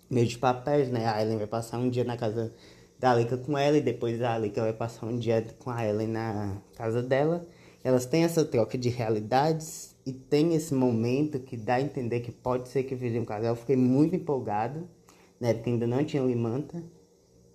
meio 0.08 0.26
de 0.26 0.38
papéis, 0.38 0.88
né? 0.88 1.06
A 1.06 1.20
Ellen 1.20 1.38
vai 1.38 1.46
passar 1.46 1.78
um 1.78 1.90
dia 1.90 2.04
na 2.04 2.16
casa 2.16 2.52
da 2.98 3.10
Alika 3.10 3.36
com 3.36 3.58
ela 3.58 3.76
e 3.76 3.80
depois 3.80 4.22
a 4.22 4.34
Alika 4.34 4.62
vai 4.62 4.72
passar 4.72 5.06
um 5.06 5.18
dia 5.18 5.44
com 5.58 5.70
a 5.70 5.86
Ellen 5.86 6.08
na 6.08 6.56
casa 6.76 7.02
dela. 7.02 7.46
Elas 7.84 8.06
têm 8.06 8.24
essa 8.24 8.42
troca 8.46 8.78
de 8.78 8.88
realidades 8.88 9.94
e 10.06 10.12
tem 10.12 10.54
esse 10.54 10.74
momento 10.74 11.38
que 11.38 11.54
dá 11.54 11.74
a 11.74 11.82
entender 11.82 12.20
que 12.20 12.32
pode 12.32 12.70
ser 12.70 12.84
que 12.84 12.94
vire 12.94 13.20
um 13.20 13.26
casal. 13.26 13.50
Eu 13.50 13.56
fiquei 13.56 13.76
muito 13.76 14.16
empolgado, 14.16 14.88
né? 15.38 15.52
Porque 15.52 15.68
ainda 15.68 15.86
não 15.86 16.02
tinha 16.02 16.22
Limanta. 16.22 16.82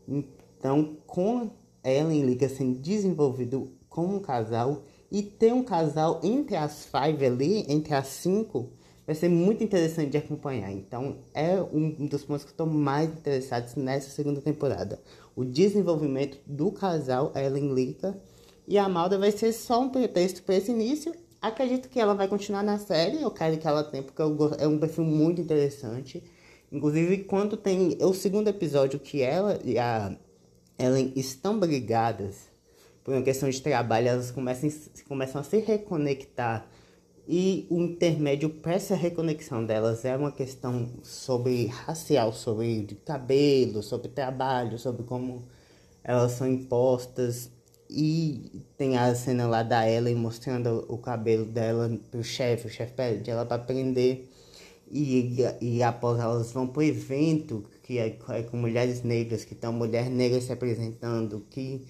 Então, 0.07 0.97
com 1.07 1.49
Ellen 1.83 2.21
e 2.21 2.25
Lika 2.25 2.47
sendo 2.47 2.79
desenvolvido 2.79 3.71
como 3.89 4.17
um 4.17 4.19
casal 4.19 4.83
e 5.11 5.23
ter 5.23 5.51
um 5.51 5.63
casal 5.63 6.19
entre 6.23 6.55
as 6.55 6.85
five 6.85 7.25
ali, 7.25 7.65
entre 7.67 7.95
as 7.95 8.07
cinco, 8.07 8.69
vai 9.07 9.15
ser 9.15 9.29
muito 9.29 9.63
interessante 9.63 10.11
de 10.11 10.17
acompanhar. 10.17 10.71
Então, 10.71 11.17
é 11.33 11.59
um 11.59 12.05
dos 12.05 12.23
pontos 12.23 12.43
que 12.43 12.51
estou 12.51 12.67
mais 12.67 13.09
interessado 13.09 13.75
nessa 13.77 14.11
segunda 14.11 14.41
temporada. 14.41 15.01
O 15.35 15.43
desenvolvimento 15.43 16.37
do 16.45 16.71
casal 16.71 17.31
Ellen 17.35 17.73
Lika 17.73 18.15
e 18.69 18.77
a 18.77 18.87
Malda 18.87 19.17
vai 19.17 19.31
ser 19.31 19.51
só 19.51 19.81
um 19.81 19.89
pretexto 19.89 20.43
para 20.43 20.55
esse 20.55 20.71
início. 20.71 21.11
Acredito 21.41 21.89
que 21.89 21.99
ela 21.99 22.13
vai 22.13 22.27
continuar 22.27 22.63
na 22.63 22.77
série. 22.77 23.21
Eu 23.21 23.31
quero 23.31 23.57
que 23.57 23.67
ela 23.67 23.83
tenha, 23.83 24.03
porque 24.03 24.21
é 24.21 24.67
um 24.67 24.77
perfil 24.77 25.03
muito 25.03 25.41
interessante. 25.41 26.23
Inclusive, 26.71 27.23
quando 27.23 27.57
tem 27.57 27.97
o 27.99 28.13
segundo 28.13 28.47
episódio 28.47 28.99
que 28.99 29.23
ela 29.23 29.59
e 29.63 29.79
a 29.79 30.15
Ellen 30.77 31.11
estão 31.15 31.59
brigadas 31.59 32.47
por 33.03 33.15
uma 33.15 33.23
questão 33.23 33.49
de 33.49 33.59
trabalho, 33.59 34.07
elas 34.07 34.29
começam, 34.29 34.69
começam 35.07 35.41
a 35.41 35.43
se 35.43 35.57
reconectar 35.57 36.69
e 37.31 37.67
o 37.69 37.79
intermédio 37.79 38.49
para 38.49 38.73
essa 38.73 38.95
reconexão 38.95 39.63
delas 39.63 40.03
é 40.03 40.17
uma 40.17 40.31
questão 40.31 40.89
sobre 41.03 41.67
racial, 41.67 42.33
sobre 42.33 42.87
cabelo, 43.05 43.83
sobre 43.83 44.09
trabalho, 44.09 44.79
sobre 44.79 45.03
como 45.03 45.47
elas 46.03 46.31
são 46.31 46.47
impostas. 46.47 47.51
E 47.89 48.63
tem 48.77 48.97
a 48.97 49.13
cena 49.15 49.47
lá 49.47 49.63
da 49.63 49.89
Ellen 49.89 50.15
mostrando 50.15 50.85
o 50.87 50.97
cabelo 50.97 51.45
dela 51.45 51.91
pro 52.11 52.23
chefe, 52.23 52.67
o 52.67 52.69
chefe 52.69 52.93
pede 52.93 53.31
ela 53.31 53.45
para 53.45 53.61
aprender. 53.61 54.29
E, 54.91 55.37
e 55.59 55.83
após 55.83 56.19
elas 56.19 56.51
vão 56.51 56.67
pro 56.67 56.83
evento, 56.83 57.63
que 57.83 57.97
é, 57.97 58.17
é 58.29 58.43
com 58.43 58.57
mulheres 58.57 59.03
negras, 59.03 59.43
que 59.43 59.53
estão 59.53 59.73
mulheres 59.73 60.11
negras 60.11 60.43
se 60.43 60.51
apresentando, 60.51 61.45
que 61.49 61.81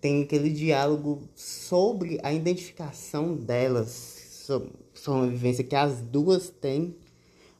tem 0.00 0.22
aquele 0.22 0.50
diálogo 0.50 1.22
sobre 1.34 2.18
a 2.22 2.32
identificação 2.32 3.34
delas 3.34 4.22
sobre, 4.46 4.70
uma 5.06 5.26
vivência 5.26 5.64
que 5.64 5.76
as 5.76 6.00
duas 6.00 6.50
têm. 6.50 6.96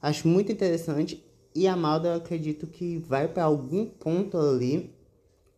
Acho 0.01 0.27
muito 0.29 0.51
interessante. 0.51 1.25
E 1.55 1.67
a 1.67 1.77
Malda, 1.77 2.09
eu 2.09 2.15
acredito 2.15 2.67
que 2.67 2.99
vai 2.99 3.29
para 3.29 3.45
algum 3.45 3.87
ponto 3.87 4.37
ali 4.37 4.91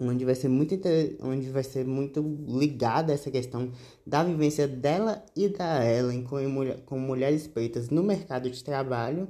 onde 0.00 0.24
vai 0.24 0.34
ser 0.34 0.48
muito 0.48 0.74
onde 1.20 1.48
vai 1.50 1.62
ser 1.62 1.84
muito 1.84 2.20
ligada 2.48 3.12
essa 3.12 3.30
questão 3.30 3.70
da 4.06 4.24
vivência 4.24 4.66
dela 4.66 5.24
e 5.36 5.48
da 5.48 5.84
Ellen 5.84 6.24
com, 6.24 6.38
com 6.84 6.98
mulheres 6.98 7.46
pretas 7.46 7.90
no 7.90 8.02
mercado 8.02 8.50
de 8.50 8.62
trabalho, 8.62 9.28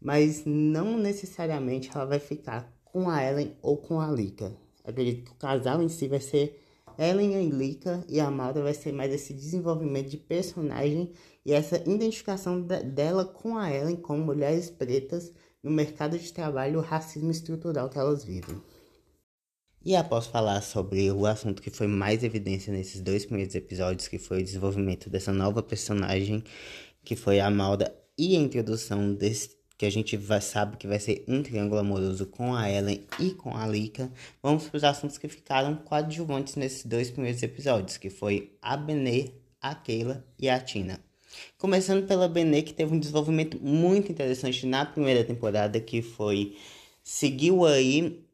mas 0.00 0.44
não 0.44 0.96
necessariamente 0.96 1.90
ela 1.94 2.06
vai 2.06 2.18
ficar 2.18 2.72
com 2.84 3.08
a 3.08 3.22
Ellen 3.22 3.56
ou 3.62 3.76
com 3.76 4.00
a 4.00 4.10
Lika. 4.10 4.52
Acredito 4.84 5.24
que 5.24 5.32
o 5.32 5.34
casal 5.34 5.82
em 5.82 5.88
si 5.88 6.08
vai 6.08 6.20
ser 6.20 6.60
Ellen 6.98 7.36
Anglica 7.36 8.04
e 8.08 8.18
a 8.18 8.30
Malta 8.30 8.62
vai 8.62 8.74
ser 8.74 8.92
mais 8.92 9.12
esse 9.12 9.32
desenvolvimento 9.32 10.08
de 10.08 10.16
personagem 10.16 11.12
e 11.44 11.52
essa 11.52 11.76
identificação 11.76 12.60
dela 12.60 13.24
com 13.24 13.56
a 13.56 13.72
Ellen 13.72 13.96
como 13.96 14.24
mulheres 14.24 14.68
pretas 14.70 15.32
no 15.62 15.70
mercado 15.70 16.18
de 16.18 16.32
trabalho 16.32 16.74
e 16.74 16.76
o 16.76 16.80
racismo 16.80 17.30
estrutural 17.30 17.88
que 17.88 17.98
elas 17.98 18.24
vivem. 18.24 18.60
E 19.84 19.94
após 19.94 20.26
falar 20.26 20.60
sobre 20.60 21.10
o 21.10 21.24
assunto 21.24 21.62
que 21.62 21.70
foi 21.70 21.86
mais 21.86 22.24
evidência 22.24 22.72
nesses 22.72 23.00
dois 23.00 23.24
primeiros 23.24 23.54
episódios, 23.54 24.08
que 24.08 24.18
foi 24.18 24.40
o 24.40 24.44
desenvolvimento 24.44 25.08
dessa 25.08 25.32
nova 25.32 25.62
personagem, 25.62 26.42
que 27.04 27.14
foi 27.14 27.40
a 27.40 27.48
Malda, 27.48 27.94
e 28.18 28.36
a 28.36 28.40
introdução 28.40 29.14
desse 29.14 29.56
que 29.78 29.86
a 29.86 29.90
gente 29.90 30.16
vai, 30.16 30.40
sabe 30.40 30.76
que 30.76 30.88
vai 30.88 30.98
ser 30.98 31.24
um 31.28 31.40
triângulo 31.40 31.80
amoroso 31.80 32.26
com 32.26 32.52
a 32.52 32.68
Ellen 32.68 33.06
e 33.20 33.30
com 33.30 33.56
a 33.56 33.64
Lika, 33.64 34.10
vamos 34.42 34.64
para 34.64 34.76
os 34.76 34.82
assuntos 34.82 35.16
que 35.16 35.28
ficaram 35.28 35.76
coadjuvantes 35.76 36.56
nesses 36.56 36.84
dois 36.84 37.12
primeiros 37.12 37.40
episódios, 37.44 37.96
que 37.96 38.10
foi 38.10 38.56
a 38.60 38.76
Benê, 38.76 39.30
a 39.62 39.76
Keila 39.76 40.26
e 40.36 40.48
a 40.48 40.58
Tina. 40.58 40.98
Começando 41.56 42.08
pela 42.08 42.28
Benê, 42.28 42.62
que 42.62 42.74
teve 42.74 42.92
um 42.92 42.98
desenvolvimento 42.98 43.56
muito 43.62 44.10
interessante 44.10 44.66
na 44.66 44.84
primeira 44.84 45.22
temporada, 45.22 45.78
que 45.78 46.02
foi 46.02 46.56
seguiu 47.04 47.64
aí 47.64 48.27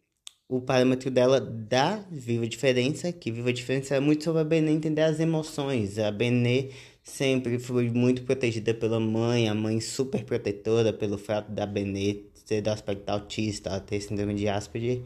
o 0.48 0.60
parâmetro 0.60 1.10
dela 1.10 1.40
da 1.40 1.96
Viva 2.10 2.46
Diferença, 2.46 3.12
que 3.12 3.30
Viva 3.30 3.52
Diferença 3.52 3.94
é 3.96 4.00
muito 4.00 4.24
sobre 4.24 4.42
a 4.42 4.44
Benê 4.44 4.72
entender 4.72 5.02
as 5.02 5.18
emoções. 5.20 5.98
A 5.98 6.10
Benê 6.10 6.70
sempre 7.02 7.58
foi 7.58 7.90
muito 7.90 8.22
protegida 8.22 8.74
pela 8.74 9.00
mãe, 9.00 9.48
a 9.48 9.54
mãe 9.54 9.80
super 9.80 10.24
protetora 10.24 10.92
pelo 10.92 11.18
fato 11.18 11.50
da 11.50 11.66
Benê 11.66 12.24
ser 12.44 12.60
do 12.60 12.70
aspecto 12.70 13.08
autista, 13.08 13.80
ter 13.80 14.00
síndrome 14.00 14.34
de 14.34 14.48
Asperger. 14.48 15.02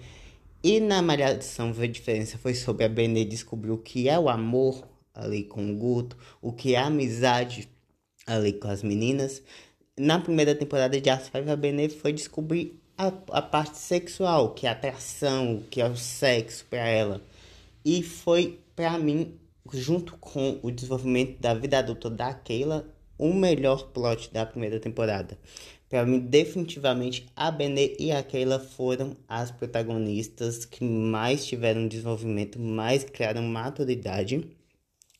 E 0.62 0.80
na 0.80 1.00
Malhação 1.00 1.73
a 1.78 1.87
diferença 1.87 2.37
foi 2.37 2.54
sobre 2.54 2.85
a 2.85 2.88
Benê 2.88 3.25
descobrir 3.25 3.71
o 3.71 3.78
que 3.78 4.09
é 4.09 4.18
o 4.18 4.28
amor 4.28 4.88
ali 5.14 5.45
com 5.45 5.71
o 5.71 5.76
Guto, 5.76 6.16
o 6.42 6.52
que 6.52 6.75
é 6.75 6.78
a 6.78 6.87
amizade 6.87 7.68
ali 8.26 8.52
com 8.52 8.68
as 8.68 8.83
meninas. 8.83 9.42
Na 9.97 10.18
primeira 10.21 10.54
temporada 10.54 11.00
de 11.00 11.09
As 11.11 11.28
Five, 11.28 11.50
a 11.50 11.57
Benê 11.57 11.88
foi 11.88 12.12
descobrir 12.12 12.80
a, 12.99 13.07
a 13.38 13.40
parte 13.40 13.78
sexual, 13.78 14.52
que 14.55 14.67
é 14.67 14.71
a 14.71 14.73
atração, 14.73 15.62
que 15.71 15.81
é 15.81 15.88
o 15.88 15.97
sexo 15.97 16.67
para 16.69 16.87
ela. 16.87 17.23
E 17.85 18.02
foi, 18.02 18.59
para 18.75 18.99
mim, 18.99 19.38
junto 19.73 20.17
com 20.19 20.59
o 20.62 20.71
desenvolvimento 20.71 21.40
da 21.40 21.55
vida 21.55 21.78
adulta 21.78 22.11
da 22.11 22.35
Keila, 22.35 22.93
o 23.17 23.33
melhor 23.33 23.88
plot 23.93 24.33
da 24.33 24.45
primeira 24.45 24.81
temporada. 24.81 25.38
Para 25.88 26.05
mim, 26.05 26.19
definitivamente, 26.19 27.26
a 27.35 27.50
Benê 27.50 27.97
e 27.99 28.12
a 28.12 28.23
Keila 28.23 28.59
foram 28.59 29.17
as 29.26 29.50
protagonistas 29.50 30.64
que 30.64 30.85
mais 30.85 31.47
tiveram 31.47 31.88
desenvolvimento, 31.88 32.59
mais 32.61 33.05
criaram 33.05 33.43
maturidade 33.43 34.47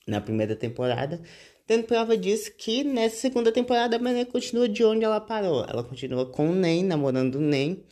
na 0.07 0.21
primeira 0.21 0.55
temporada. 0.55 1.23
Tendo 1.69 1.85
prova 1.85 2.17
disso 2.17 2.51
que 2.57 2.83
nessa 2.83 3.17
segunda 3.17 3.53
temporada 3.53 3.95
a 3.95 3.99
Benê 3.99 4.25
continua 4.25 4.67
de 4.67 4.83
onde 4.83 5.05
ela 5.05 5.21
parou. 5.21 5.67
Ela 5.69 5.85
continua 5.85 6.25
com 6.25 6.49
o 6.49 6.55
Nen, 6.55 6.83
namorando 6.83 7.35
o 7.35 7.41
Nen. 7.41 7.85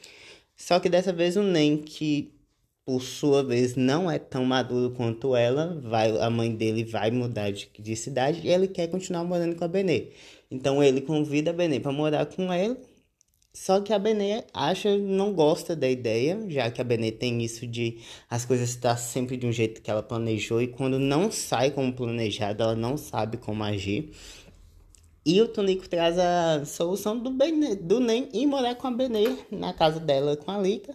Só 0.57 0.81
que 0.81 0.89
dessa 0.89 1.13
vez 1.13 1.37
o 1.37 1.43
Nen, 1.43 1.77
que 1.77 2.33
por 2.87 3.03
sua 3.03 3.43
vez, 3.43 3.77
não 3.77 4.11
é 4.11 4.19
tão 4.19 4.47
maduro 4.47 4.95
quanto 4.95 5.37
ela, 5.37 5.79
vai, 5.83 6.17
a 6.19 6.31
mãe 6.31 6.55
dele 6.55 6.85
vai 6.85 7.11
mudar 7.11 7.51
de, 7.51 7.69
de 7.79 7.97
cidade 7.97 8.41
e 8.45 8.49
ele 8.49 8.69
quer 8.69 8.87
continuar 8.87 9.25
morando 9.25 9.57
com 9.57 9.65
a 9.65 9.69
Benê. 9.69 10.13
Então 10.51 10.83
ele 10.83 11.03
convida 11.03 11.51
a 11.51 11.53
Benê 11.53 11.79
para 11.79 11.93
morar 11.93 12.25
com 12.25 12.51
ele, 12.55 12.79
só 13.57 13.81
que 13.81 13.91
a 13.91 13.99
Benê 13.99 14.45
acha, 14.53 14.99
não 14.99 15.33
gosta 15.33 15.75
da 15.75 15.89
ideia, 15.89 16.39
já 16.47 16.71
que 16.71 16.79
a 16.79 16.85
Benê 16.85 17.11
tem 17.11 17.43
isso 17.43 17.67
de 17.67 18.01
as 18.29 18.45
coisas 18.45 18.69
estar 18.69 18.99
sempre 18.99 19.35
de 19.35 19.47
um 19.47 19.51
jeito 19.51 19.81
que 19.81 19.91
ela 19.91 20.03
planejou 20.03 20.61
e 20.61 20.69
quando 20.69 20.99
não 20.99 21.33
sai 21.33 21.71
como 21.71 21.91
planejado, 21.91 22.63
ela 22.63 22.75
não 22.77 22.99
sabe 22.99 23.39
como 23.39 23.65
agir. 23.65 24.13
E 25.25 25.41
o 25.41 25.49
Tonico 25.49 25.89
traz 25.89 26.19
a 26.19 26.67
solução 26.67 27.19
do, 27.19 27.31
Benê, 27.31 27.75
do 27.75 27.99
Nem 27.99 28.29
ir 28.35 28.45
morar 28.47 28.75
com 28.75 28.89
a 28.89 28.91
Benê 28.91 29.35
na 29.51 29.73
casa 29.73 29.99
dela 29.99 30.37
com 30.37 30.51
a 30.51 30.59
Lika 30.59 30.95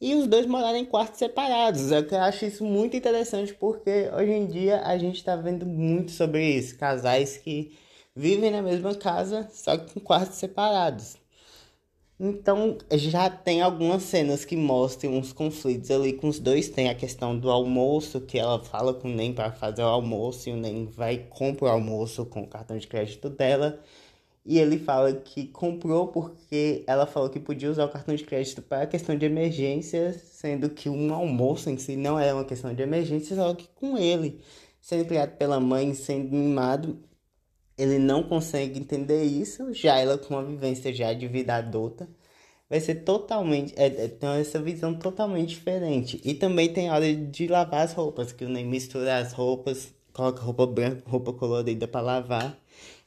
e 0.00 0.16
os 0.16 0.26
dois 0.26 0.46
morarem 0.46 0.82
em 0.82 0.86
quartos 0.86 1.16
separados. 1.16 1.92
Eu 1.92 2.04
acho 2.22 2.44
isso 2.44 2.64
muito 2.64 2.96
interessante 2.96 3.54
porque 3.54 4.10
hoje 4.12 4.32
em 4.32 4.46
dia 4.48 4.80
a 4.82 4.98
gente 4.98 5.18
está 5.18 5.36
vendo 5.36 5.64
muito 5.64 6.10
sobre 6.10 6.44
isso. 6.44 6.76
Casais 6.76 7.36
que 7.36 7.70
vivem 8.16 8.50
na 8.50 8.62
mesma 8.62 8.96
casa, 8.96 9.48
só 9.52 9.76
que 9.76 9.94
com 9.94 10.00
quartos 10.00 10.38
separados. 10.38 11.19
Então 12.22 12.76
já 12.92 13.30
tem 13.30 13.62
algumas 13.62 14.02
cenas 14.02 14.44
que 14.44 14.54
mostram 14.54 15.16
uns 15.16 15.32
conflitos 15.32 15.90
ali 15.90 16.12
com 16.12 16.28
os 16.28 16.38
dois. 16.38 16.68
Tem 16.68 16.90
a 16.90 16.94
questão 16.94 17.38
do 17.38 17.50
almoço, 17.50 18.20
que 18.20 18.38
ela 18.38 18.62
fala 18.62 18.92
com 18.92 19.08
o 19.08 19.14
Nem 19.14 19.32
para 19.32 19.50
fazer 19.52 19.82
o 19.82 19.86
almoço 19.86 20.50
e 20.50 20.52
o 20.52 20.56
Nem 20.56 20.84
vai 20.84 21.26
comprar 21.30 21.68
o 21.68 21.72
almoço 21.72 22.26
com 22.26 22.42
o 22.42 22.46
cartão 22.46 22.76
de 22.76 22.86
crédito 22.86 23.30
dela. 23.30 23.80
E 24.44 24.58
ele 24.58 24.78
fala 24.78 25.14
que 25.14 25.46
comprou 25.46 26.08
porque 26.08 26.84
ela 26.86 27.06
falou 27.06 27.30
que 27.30 27.40
podia 27.40 27.70
usar 27.70 27.86
o 27.86 27.88
cartão 27.88 28.14
de 28.14 28.24
crédito 28.24 28.60
para 28.62 28.86
questão 28.86 29.16
de 29.16 29.24
emergência, 29.24 30.12
sendo 30.12 30.68
que 30.70 30.90
um 30.90 31.14
almoço 31.14 31.70
em 31.70 31.78
si 31.78 31.96
não 31.96 32.18
é 32.18 32.34
uma 32.34 32.44
questão 32.44 32.74
de 32.74 32.82
emergência, 32.82 33.36
só 33.36 33.54
que 33.54 33.68
com 33.76 33.96
ele 33.96 34.40
sendo 34.80 35.04
criado 35.04 35.36
pela 35.36 35.60
mãe, 35.60 35.94
sendo 35.94 36.34
mimado, 36.34 36.98
ele 37.80 37.98
não 37.98 38.22
consegue 38.22 38.78
entender 38.78 39.24
isso. 39.24 39.72
Já 39.72 39.98
ela 39.98 40.18
com 40.18 40.34
uma 40.34 40.44
vivência 40.44 40.92
já 40.92 41.12
de 41.12 41.26
vida 41.26 41.54
adulta, 41.54 42.08
vai 42.68 42.80
ser 42.80 42.96
totalmente, 42.96 43.72
é, 43.76 43.86
é, 43.86 44.08
tem 44.08 44.28
essa 44.40 44.60
visão 44.60 44.94
totalmente 44.94 45.50
diferente. 45.50 46.20
E 46.24 46.34
também 46.34 46.72
tem 46.72 46.88
a 46.88 46.94
hora 46.94 47.14
de 47.14 47.46
lavar 47.48 47.84
as 47.84 47.92
roupas, 47.92 48.32
que 48.32 48.44
o 48.44 48.48
nem 48.48 48.66
mistura 48.66 49.18
as 49.18 49.32
roupas, 49.32 49.92
coloca 50.12 50.42
roupa 50.42 50.66
branca, 50.66 51.02
roupa 51.06 51.32
colorida 51.32 51.88
para 51.88 52.00
lavar 52.00 52.58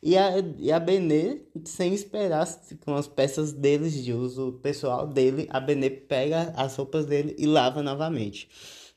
E 0.02 0.18
a, 0.18 0.34
e 0.58 0.72
a 0.72 0.80
Benê, 0.80 1.42
sem 1.66 1.94
esperar, 1.94 2.48
com 2.84 2.96
as 2.96 3.08
peças 3.08 3.54
deles 3.54 3.94
de 4.04 4.12
uso 4.14 4.60
pessoal 4.64 5.08
dele, 5.08 5.48
a 5.50 5.60
Benê 5.60 5.90
pega 5.90 6.54
as 6.58 6.76
roupas 6.76 7.06
dele 7.06 7.36
e 7.38 7.46
lava 7.46 7.82
novamente. 7.84 8.50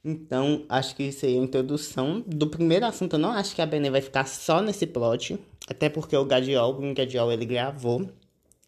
Então, 0.04 0.64
acho 0.68 0.94
que 0.94 1.02
isso 1.02 1.26
aí 1.26 1.36
é 1.36 1.40
a 1.40 1.42
introdução 1.42 2.22
do 2.24 2.46
primeiro 2.46 2.86
assunto. 2.86 3.14
Eu 3.14 3.18
não 3.18 3.30
acho 3.30 3.54
que 3.54 3.60
a 3.60 3.66
Benê 3.66 3.90
vai 3.90 4.00
ficar 4.00 4.26
só 4.26 4.62
nesse 4.62 4.86
plot, 4.86 5.36
até 5.66 5.88
porque 5.88 6.16
o 6.16 6.24
Gadiol, 6.24 6.78
o 6.78 6.94
Gadiol, 6.94 7.32
ele 7.32 7.44
gravou 7.44 8.08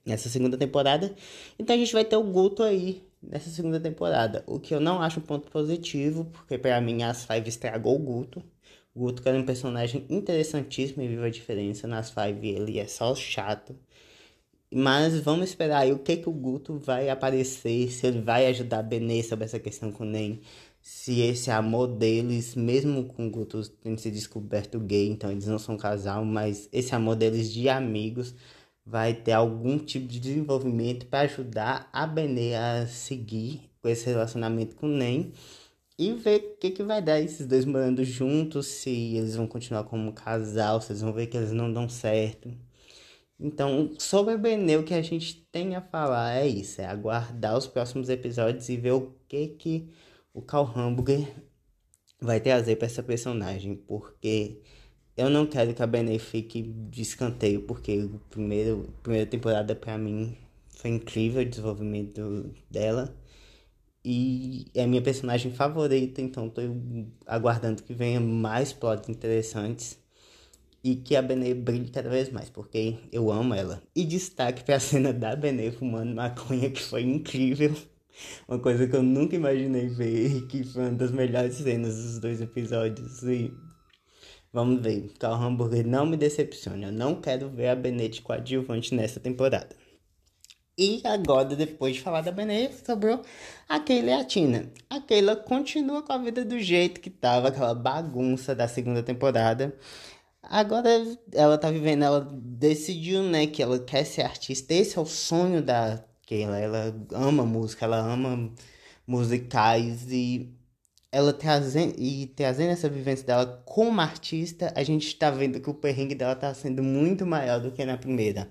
nessa 0.05 0.28
segunda 0.28 0.57
temporada. 0.57 1.14
Então 1.59 1.76
a 1.76 1.78
gente 1.78 1.93
vai 1.93 2.05
ter 2.05 2.17
o 2.17 2.25
Guto 2.25 2.62
aí 2.62 3.02
nessa 3.23 3.50
segunda 3.50 3.78
temporada. 3.78 4.43
O 4.47 4.59
que 4.59 4.75
eu 4.75 4.81
não 4.81 5.00
acho 5.00 5.21
um 5.21 5.23
ponto 5.23 5.50
positivo, 5.50 6.25
porque 6.26 6.59
para 6.59 6.81
mim 6.81 7.02
as 7.02 7.25
Five 7.25 7.49
estragou 7.49 7.97
o 7.97 7.99
Guto. 7.99 8.43
O 8.95 9.00
Guto 9.00 9.23
que 9.23 9.28
era 9.28 9.38
um 9.38 9.45
personagem 9.45 10.05
interessantíssimo 10.09 11.02
e 11.02 11.09
viva 11.09 11.26
a 11.26 11.31
diferença. 11.31 11.87
Nas 11.87 12.11
Five 12.11 12.49
ele 12.49 12.78
é 12.78 12.87
só 12.87 13.14
chato. 13.14 13.76
Mas 14.71 15.19
vamos 15.21 15.49
esperar 15.49 15.81
aí 15.81 15.93
o 15.93 15.99
que, 15.99 16.17
que 16.19 16.28
o 16.28 16.33
Guto 16.33 16.78
vai 16.78 17.09
aparecer, 17.09 17.90
se 17.90 18.07
ele 18.07 18.21
vai 18.21 18.47
ajudar 18.47 18.81
a 18.81 18.83
Benê 18.83 19.23
sobre 19.23 19.47
essa 19.47 19.59
questão 19.59 19.90
com 19.90 20.05
o 20.05 20.07
Nem. 20.07 20.40
Se 20.90 21.21
esse 21.21 21.50
amor 21.50 21.87
deles, 21.87 22.54
mesmo 22.54 23.04
com 23.04 23.26
o 23.26 23.30
Guto 23.30 23.61
tendo 23.83 24.00
se 24.00 24.11
descoberto 24.11 24.80
gay, 24.80 25.07
então 25.11 25.30
eles 25.30 25.47
não 25.47 25.59
são 25.59 25.76
casal, 25.76 26.25
mas 26.25 26.66
esse 26.73 26.95
amor 26.95 27.14
deles 27.14 27.52
de 27.52 27.68
amigos 27.68 28.35
vai 28.87 29.12
ter 29.12 29.33
algum 29.33 29.78
tipo 29.78 30.07
de 30.07 30.18
desenvolvimento 30.18 31.04
para 31.04 31.21
ajudar 31.26 31.90
a 31.92 32.07
Benê 32.07 32.54
a 32.54 32.87
seguir 32.87 33.71
com 33.83 33.88
esse 33.90 34.07
relacionamento 34.07 34.76
com 34.76 34.87
o 34.87 34.88
Nem 34.88 35.30
e 35.99 36.14
ver 36.14 36.54
o 36.54 36.57
que, 36.57 36.71
que 36.71 36.83
vai 36.83 37.02
dar 37.02 37.21
esses 37.21 37.47
dois 37.47 37.66
morando 37.66 38.02
juntos, 38.02 38.66
se 38.66 39.14
eles 39.14 39.37
vão 39.37 39.47
continuar 39.47 39.85
como 39.85 40.14
casal, 40.14 40.80
se 40.80 40.92
eles 40.92 41.02
vão 41.02 41.12
ver 41.12 41.26
que 41.26 41.37
eles 41.37 41.52
não 41.52 41.71
dão 41.71 41.87
certo. 41.87 42.50
Então, 43.38 43.90
sobre 43.99 44.33
a 44.35 44.38
Benê, 44.38 44.78
o 44.78 44.85
que 44.85 44.95
a 44.95 45.02
gente 45.02 45.47
tem 45.52 45.76
a 45.76 45.83
falar 45.83 46.35
é 46.35 46.49
isso, 46.49 46.80
é 46.80 46.87
aguardar 46.87 47.59
os 47.59 47.66
próximos 47.66 48.09
episódios 48.09 48.71
e 48.71 48.76
ver 48.78 48.92
o 48.92 49.14
que 49.28 49.49
que 49.49 50.08
o 50.32 50.42
Carl 50.42 50.70
Hamburger 50.76 51.26
vai 52.20 52.40
trazer 52.40 52.76
para 52.76 52.87
essa 52.87 53.02
personagem, 53.02 53.76
porque 53.76 54.61
eu 55.16 55.28
não 55.30 55.47
quero 55.47 55.75
que 55.75 55.82
a 55.82 55.87
Benê 55.87 56.18
fique 56.18 56.62
de 56.62 57.02
escanteio, 57.02 57.62
porque 57.62 58.04
o 58.04 58.20
primeiro, 58.30 58.94
a 58.99 59.02
primeira 59.02 59.26
temporada 59.26 59.75
para 59.75 59.99
mim 59.99 60.37
foi 60.68 60.90
incrível 60.90 61.42
o 61.42 61.44
desenvolvimento 61.44 62.54
dela. 62.70 63.14
E 64.04 64.70
é 64.75 64.85
a 64.85 64.87
minha 64.87 65.02
personagem 65.02 65.52
favorita, 65.52 66.23
então 66.23 66.49
tô 66.49 66.62
aguardando 67.26 67.82
que 67.82 67.92
venha 67.92 68.20
mais 68.20 68.73
plots 68.73 69.08
interessantes 69.08 69.99
e 70.82 70.97
que 70.97 71.16
a 71.16 71.23
Benê 71.23 71.52
brilhe 71.54 71.90
cada 71.90 72.08
vez 72.08 72.30
mais, 72.30 72.49
porque 72.49 72.97
eu 73.12 73.30
amo 73.30 73.54
ela. 73.54 73.82
E 73.94 74.04
destaque 74.04 74.64
para 74.64 74.76
a 74.76 74.80
cena 74.80 75.12
da 75.12 75.35
Benê 75.37 75.70
fumando 75.73 76.14
maconha, 76.14 76.70
que 76.70 76.82
foi 76.82 77.02
incrível. 77.02 77.75
Uma 78.47 78.59
coisa 78.59 78.87
que 78.87 78.97
eu 78.97 79.03
nunca 79.03 79.37
imaginei 79.37 79.89
ver, 79.89 80.47
que 80.49 80.65
foi 80.65 80.83
uma 80.83 80.93
das 80.93 81.11
melhores 81.11 81.55
cenas 81.55 81.95
dos 81.97 82.19
dois 82.19 82.41
episódios. 82.41 83.23
E 83.23 83.53
vamos 84.53 84.83
ver, 84.83 85.13
Carl 85.19 85.35
Hamburger 85.43 85.87
não 85.87 86.07
me 86.07 86.17
decepciona. 86.17 86.87
Eu 86.87 86.93
não 86.93 87.21
quero 87.21 87.49
ver 87.51 87.69
a 87.69 87.77
Benê 87.77 88.11
coadjuvante 88.23 88.95
nessa 88.95 89.21
temporada. 89.21 89.77
E 90.79 91.03
agora, 91.05 91.57
depois 91.57 91.97
de 91.97 92.03
falar 92.03 92.21
da 92.21 92.31
Benê, 92.31 92.71
sobrou 92.73 93.21
a 93.69 93.81
Keila 93.81 94.11
e 94.11 94.13
a 94.13 94.25
Tina. 94.25 94.73
A 94.89 95.01
Keila 95.01 95.35
continua 95.35 96.03
com 96.03 96.13
a 96.13 96.19
vida 96.19 96.45
do 96.45 96.59
jeito 96.61 97.01
que 97.01 97.11
tava, 97.11 97.49
aquela 97.49 97.75
bagunça 97.75 98.55
da 98.55 98.69
segunda 98.69 99.03
temporada. 99.03 99.77
Agora 100.41 100.89
ela 101.33 101.59
tá 101.59 101.71
vivendo, 101.71 102.05
ela 102.05 102.21
decidiu, 102.33 103.25
né, 103.25 103.47
que 103.49 103.63
ela 103.63 103.79
quer 103.81 104.05
ser 104.05 104.23
artista. 104.23 104.73
Esse 104.73 104.97
é 104.97 105.01
o 105.01 105.07
sonho 105.07 105.61
da 105.61 106.05
Keila. 106.28 106.58
Ela 106.58 106.94
ama 107.12 107.44
música, 107.44 107.87
ela 107.87 107.99
ama 107.99 108.52
musicais 109.06 110.06
e 110.12 110.54
ela 111.10 111.32
trazendo, 111.32 111.95
e 111.99 112.26
trazendo 112.26 112.71
essa 112.71 112.88
vivência 112.88 113.26
dela 113.26 113.62
como 113.64 114.00
artista, 114.00 114.73
a 114.76 114.82
gente 114.82 115.17
tá 115.17 115.30
vendo 115.30 115.60
que 115.60 115.71
o 115.71 115.75
perrengue 115.75 116.14
dela 116.14 116.36
tá 116.36 116.52
sendo 116.54 116.82
muito 116.82 117.26
maior 117.26 117.60
do 117.60 117.73
que 117.73 117.84
na 117.84 117.97
primeira. 117.97 118.49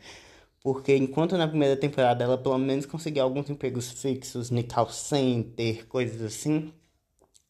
Porque 0.61 0.95
enquanto 0.95 1.37
na 1.37 1.47
primeira 1.47 1.77
temporada 1.77 2.23
ela 2.23 2.37
pelo 2.37 2.57
menos 2.57 2.85
conseguiu 2.85 3.23
alguns 3.23 3.49
empregos 3.49 3.91
fixos 3.91 4.49
no 4.51 4.63
call 4.63 4.89
center, 4.89 5.87
coisas 5.87 6.21
assim, 6.21 6.73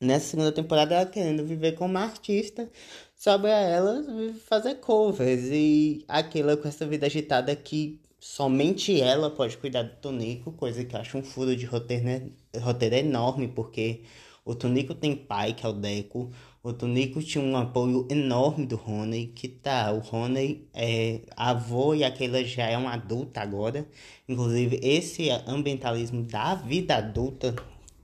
nessa 0.01 0.27
segunda 0.31 0.51
temporada 0.51 0.95
ela 0.95 1.05
querendo 1.05 1.45
viver 1.45 1.73
como 1.73 1.97
artista, 1.97 2.69
sobre 3.15 3.49
ela 3.49 4.03
fazer 4.47 4.75
covers 4.75 5.45
e 5.51 6.05
aquela 6.07 6.57
com 6.57 6.67
essa 6.67 6.85
vida 6.85 7.05
agitada 7.07 7.55
que 7.55 7.99
somente 8.19 8.99
ela 8.99 9.29
pode 9.29 9.57
cuidar 9.57 9.83
do 9.83 9.95
Tonico, 9.97 10.51
coisa 10.51 10.83
que 10.83 10.95
eu 10.95 10.99
acho 10.99 11.17
um 11.17 11.23
furo 11.23 11.55
de 11.55 11.65
roteiro, 11.65 12.05
né? 12.05 12.29
roteiro 12.59 12.95
enorme, 12.95 13.47
porque 13.47 14.01
o 14.43 14.55
Tonico 14.55 14.95
tem 14.95 15.15
pai, 15.15 15.53
que 15.53 15.65
é 15.65 15.69
o 15.69 15.73
Deco, 15.73 16.31
o 16.63 16.73
Tonico 16.73 17.21
tinha 17.21 17.43
um 17.43 17.55
apoio 17.55 18.07
enorme 18.09 18.65
do 18.65 18.75
Rony, 18.75 19.27
que 19.27 19.47
tá, 19.47 19.91
o 19.91 19.99
Rony 19.99 20.67
é 20.73 21.21
avô 21.35 21.93
e 21.93 22.03
aquela 22.03 22.43
já 22.43 22.65
é 22.65 22.77
uma 22.77 22.93
adulta 22.93 23.41
agora. 23.41 23.87
Inclusive, 24.27 24.79
esse 24.81 25.29
ambientalismo 25.45 26.23
da 26.23 26.55
vida 26.55 26.95
adulta 26.95 27.55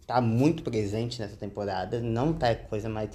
tá 0.05 0.21
muito 0.21 0.63
presente 0.63 1.19
nessa 1.19 1.35
temporada. 1.35 1.99
Não 2.01 2.33
tá 2.33 2.53
coisa 2.55 2.87
mais 2.87 3.09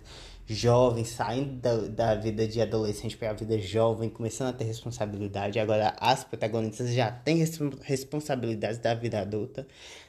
jovem, 0.48 1.04
saindo 1.04 1.56
da, 1.60 1.76
da 1.88 2.14
vida 2.14 2.46
de 2.46 2.60
adolescente 2.60 3.16
para 3.16 3.30
a 3.30 3.34
vida 3.34 3.58
jovem, 3.58 4.08
começando 4.08 4.48
a 4.48 4.52
ter 4.52 4.64
responsabilidade. 4.64 5.58
Agora, 5.58 5.94
as 6.00 6.24
protagonistas 6.24 6.92
já 6.92 7.10
têm 7.10 7.44
responsabilidades 7.82 8.78
da 8.78 8.94
vida 8.94 9.20
adulta. 9.20 9.66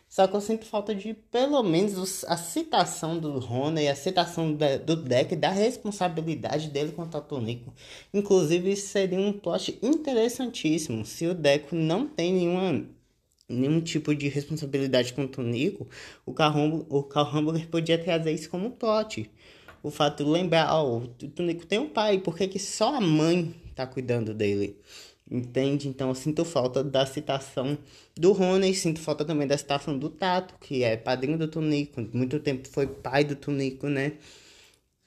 Só 0.08 0.26
que 0.26 0.36
eu 0.36 0.42
sinto 0.42 0.66
falta 0.66 0.96
de, 0.96 1.14
pelo 1.14 1.62
menos, 1.62 2.24
a 2.24 2.36
citação 2.36 3.20
do 3.20 3.38
Rony, 3.38 3.88
a 3.88 3.96
citação 3.96 4.52
do 4.54 4.96
deck, 4.96 5.36
da 5.36 5.52
responsabilidade 5.52 6.70
dele 6.70 6.92
contra 6.94 7.20
o 7.20 7.24
Tonico. 7.24 7.72
Inclusive, 8.12 8.72
isso 8.72 8.88
seria 8.88 9.20
um 9.20 9.32
plot 9.32 9.78
interessantíssimo. 9.84 11.06
Se 11.06 11.28
o 11.28 11.36
Deco 11.36 11.76
não 11.76 12.08
tem 12.08 12.34
nenhuma, 12.34 12.88
nenhum 13.48 13.80
tipo 13.82 14.16
de 14.16 14.28
responsabilidade 14.30 15.14
com 15.14 15.26
o 15.26 15.28
Tonico, 15.28 15.88
o 16.26 16.34
Carl, 16.34 16.88
o 16.90 17.04
Carl 17.04 17.38
Hamburger 17.38 17.68
podia 17.68 18.04
trazer 18.04 18.32
isso 18.32 18.50
como 18.50 18.72
plot. 18.72 19.30
O 19.82 19.90
fato 19.90 20.24
de 20.24 20.30
lembrar, 20.30 20.74
ó, 20.74 20.84
oh, 20.84 20.98
o 20.98 21.08
Tonico 21.08 21.66
tem 21.66 21.80
um 21.80 21.90
pai, 21.90 22.20
por 22.20 22.36
que, 22.36 22.48
que 22.48 22.60
só 22.60 22.96
a 22.96 23.02
mãe 23.02 23.56
tá 23.76 23.88
cuidando 23.88 24.34
dele? 24.34 24.78
Entende? 25.30 25.88
Então 25.88 26.10
eu 26.10 26.16
sinto 26.16 26.44
falta 26.44 26.84
da 26.84 27.06
citação 27.06 27.78
do 28.18 28.32
Rony, 28.32 28.74
sinto 28.74 29.00
falta 29.00 29.24
também 29.24 29.48
da 29.48 29.58
citação 29.58 29.98
do 29.98 30.10
Tato, 30.10 30.56
que 30.60 30.84
é 30.84 30.98
padrinho 30.98 31.38
do 31.38 31.48
Tunico, 31.48 32.02
muito 32.14 32.40
tempo 32.40 32.68
foi 32.68 32.88
pai 32.88 33.24
do 33.24 33.36
Tunico, 33.36 33.88
né? 33.88 34.14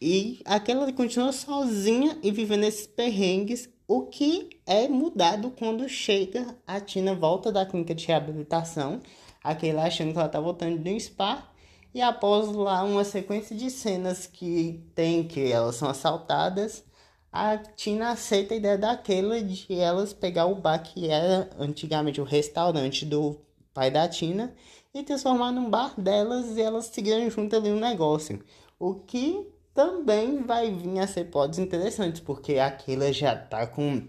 E 0.01 0.41
aquela 0.45 0.93
continua 0.93 1.33
sozinha 1.33 2.19
e 2.23 2.31
vivendo 2.31 2.65
esses 2.65 2.87
perrengues, 2.87 3.69
o 3.87 4.07
que 4.07 4.51
é 4.67 4.89
mudado 4.89 5.51
quando 5.51 5.89
chega 5.89 6.57
a 6.67 6.81
Tina 6.81 7.15
volta 7.15 7.53
da 7.53 7.67
clínica 7.67 7.95
de 7.95 8.07
reabilitação, 8.07 9.01
aquele 9.45 9.79
achando 9.79 10.13
que 10.13 10.19
ela 10.19 10.29
tá 10.29 10.41
voltando 10.41 10.79
de 10.79 10.91
um 10.91 10.99
spa, 10.99 11.52
e 11.95 12.01
após 12.01 12.49
lá 12.49 12.83
uma 12.85 13.05
sequência 13.05 13.57
de 13.57 13.71
cenas 13.71 14.27
que 14.27 14.83
tem 14.95 15.27
que 15.27 15.53
elas 15.53 15.77
são 15.77 15.89
assaltadas, 15.89 16.85
a 17.33 17.57
Tina 17.57 18.11
aceita 18.11 18.55
a 18.55 18.57
ideia 18.57 18.79
daquela 18.79 19.43
de 19.43 19.73
elas 19.75 20.13
pegar 20.13 20.47
o 20.47 20.55
bar 20.55 20.83
que 20.83 21.09
era 21.09 21.49
antigamente 21.59 22.21
o 22.21 22.25
restaurante 22.25 23.07
do 23.07 23.41
pai 23.73 23.91
da 23.91 24.09
Tina 24.09 24.55
e 24.95 25.03
transformar 25.03 25.53
num 25.53 25.71
bar 25.71 25.99
delas 25.99 26.57
e 26.57 26.61
elas 26.61 26.87
seguirem 26.87 27.31
junto 27.31 27.57
ali 27.57 27.71
um 27.71 27.81
negócio. 27.81 28.43
O 28.79 28.95
que 28.95 29.47
também 29.75 30.43
vai 30.43 30.71
vir 30.71 30.99
a 30.99 31.07
ser 31.07 31.25
plots 31.25 31.59
interessantes, 31.59 32.21
porque 32.21 32.59
aquela 32.59 33.13
já 33.13 33.35
tá 33.35 33.67
com 33.67 34.07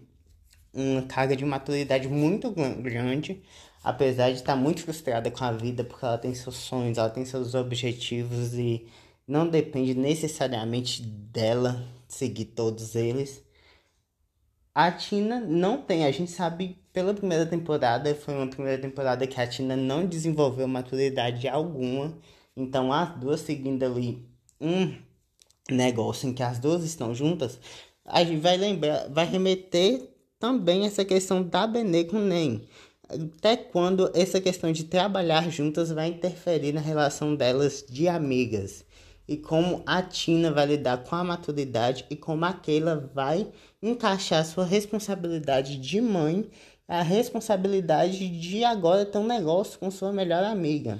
uma 0.73 1.03
carga 1.03 1.35
de 1.35 1.45
maturidade 1.45 2.07
muito 2.07 2.51
grande, 2.51 3.41
apesar 3.83 4.29
de 4.29 4.37
estar 4.37 4.53
tá 4.53 4.59
muito 4.59 4.81
frustrada 4.81 5.29
com 5.29 5.43
a 5.43 5.51
vida, 5.51 5.83
porque 5.83 6.05
ela 6.05 6.17
tem 6.17 6.33
seus 6.33 6.55
sonhos, 6.55 6.97
ela 6.97 7.09
tem 7.09 7.25
seus 7.25 7.53
objetivos 7.53 8.53
e 8.53 8.87
não 9.27 9.47
depende 9.47 9.93
necessariamente 9.93 11.01
dela 11.01 11.85
seguir 12.07 12.45
todos 12.45 12.95
eles. 12.95 13.43
A 14.73 14.91
Tina 14.91 15.39
não 15.39 15.81
tem, 15.81 16.05
a 16.05 16.11
gente 16.11 16.31
sabe 16.31 16.77
pela 16.91 17.13
primeira 17.13 17.45
temporada, 17.45 18.15
foi 18.15 18.33
uma 18.33 18.47
primeira 18.47 18.81
temporada 18.81 19.27
que 19.27 19.39
a 19.39 19.47
Tina 19.47 19.75
não 19.75 20.05
desenvolveu 20.05 20.67
maturidade 20.67 21.47
alguma. 21.47 22.17
Então 22.55 22.91
as 22.91 23.15
duas 23.17 23.41
seguindo 23.41 23.83
ali 23.83 24.27
um 24.59 24.95
negócio 25.69 26.29
em 26.29 26.33
que 26.33 26.43
as 26.43 26.59
duas 26.59 26.83
estão 26.83 27.13
juntas, 27.13 27.59
a 28.05 28.23
gente 28.23 28.39
vai 28.39 28.57
lembrar, 28.57 29.09
vai 29.09 29.25
remeter 29.25 30.09
também 30.39 30.85
essa 30.85 31.05
questão 31.05 31.43
da 31.43 31.65
Benê 31.67 32.03
com 32.03 32.19
Nem. 32.19 32.67
Até 33.09 33.57
quando 33.57 34.11
essa 34.13 34.39
questão 34.39 34.71
de 34.71 34.85
trabalhar 34.85 35.49
juntas 35.49 35.91
vai 35.91 36.07
interferir 36.07 36.73
na 36.73 36.81
relação 36.81 37.35
delas 37.35 37.83
de 37.87 38.07
amigas. 38.07 38.85
e 39.27 39.37
como 39.37 39.81
a 39.85 40.01
Tina 40.01 40.51
vai 40.51 40.65
lidar 40.65 40.97
com 41.03 41.15
a 41.15 41.23
maturidade 41.23 42.05
e 42.09 42.15
como 42.15 42.43
a 42.43 42.51
Keila 42.53 43.09
vai 43.13 43.47
encaixar 43.81 44.45
sua 44.45 44.65
responsabilidade 44.65 45.77
de 45.77 46.01
mãe, 46.01 46.49
a 46.87 47.01
responsabilidade 47.01 48.27
de 48.27 48.63
agora 48.63 49.05
ter 49.05 49.17
um 49.17 49.25
negócio 49.25 49.79
com 49.79 49.89
sua 49.89 50.11
melhor 50.11 50.43
amiga. 50.43 50.99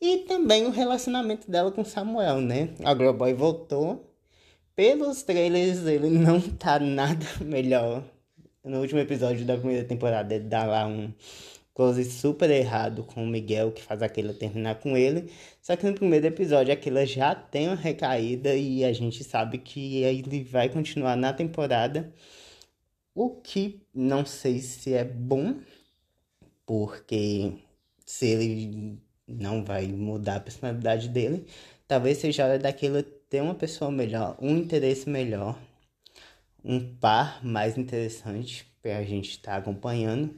E 0.00 0.18
também 0.18 0.66
o 0.66 0.70
relacionamento 0.70 1.50
dela 1.50 1.72
com 1.72 1.84
Samuel, 1.84 2.40
né? 2.40 2.70
A 2.84 2.94
Girl 2.94 3.12
voltou. 3.36 4.04
Pelos 4.74 5.22
trailers, 5.22 5.84
ele 5.86 6.08
não 6.08 6.40
tá 6.40 6.78
nada 6.78 7.26
melhor. 7.44 8.02
No 8.64 8.80
último 8.80 9.00
episódio 9.00 9.44
da 9.46 9.56
primeira 9.56 9.84
temporada, 9.84 10.34
ele 10.34 10.44
dá 10.44 10.64
lá 10.64 10.86
um 10.86 11.12
close 11.74 12.04
super 12.04 12.50
errado 12.50 13.04
com 13.04 13.22
o 13.22 13.26
Miguel, 13.26 13.72
que 13.72 13.82
faz 13.82 14.02
aquela 14.02 14.34
terminar 14.34 14.76
com 14.80 14.96
ele. 14.96 15.30
Só 15.62 15.76
que 15.76 15.86
no 15.86 15.94
primeiro 15.94 16.26
episódio, 16.26 16.72
aquela 16.72 17.06
já 17.06 17.34
tem 17.34 17.68
uma 17.68 17.76
recaída 17.76 18.54
e 18.54 18.84
a 18.84 18.92
gente 18.92 19.22
sabe 19.24 19.58
que 19.58 20.02
ele 20.02 20.42
vai 20.42 20.68
continuar 20.68 21.16
na 21.16 21.32
temporada. 21.32 22.12
O 23.14 23.30
que 23.30 23.80
não 23.94 24.26
sei 24.26 24.58
se 24.58 24.94
é 24.94 25.04
bom, 25.04 25.54
porque 26.66 27.52
se 28.04 28.26
ele 28.26 28.98
não 29.28 29.64
vai 29.64 29.86
mudar 29.86 30.36
a 30.36 30.40
personalidade 30.40 31.08
dele. 31.08 31.46
Talvez 31.86 32.18
seja 32.18 32.44
hora 32.44 32.58
daquilo 32.58 33.02
ter 33.02 33.42
uma 33.42 33.54
pessoa 33.54 33.90
melhor, 33.90 34.36
um 34.40 34.56
interesse 34.56 35.08
melhor, 35.08 35.58
um 36.64 36.94
par 36.96 37.44
mais 37.44 37.78
interessante 37.78 38.66
para 38.82 38.98
a 38.98 39.04
gente 39.04 39.30
estar 39.30 39.52
tá 39.52 39.56
acompanhando. 39.58 40.34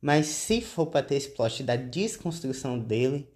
Mas 0.00 0.26
se 0.26 0.60
for 0.60 0.86
para 0.86 1.04
ter 1.04 1.16
esse 1.16 1.30
plot 1.30 1.62
da 1.62 1.76
desconstrução 1.76 2.78
dele, 2.78 3.28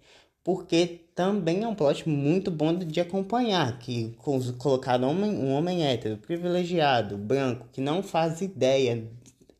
porque 0.43 1.05
também 1.15 1.63
é 1.63 1.67
um 1.67 1.75
plot 1.75 2.07
muito 2.07 2.51
bom 2.51 2.73
de 2.73 2.99
acompanhar, 2.99 3.79
que 3.79 4.15
colocar 4.57 5.01
homem, 5.01 5.31
um 5.31 5.53
homem 5.53 5.85
hétero, 5.85 6.17
privilegiado, 6.17 7.17
branco, 7.17 7.67
que 7.71 7.81
não 7.81 8.01
faz 8.03 8.41
ideia 8.41 9.07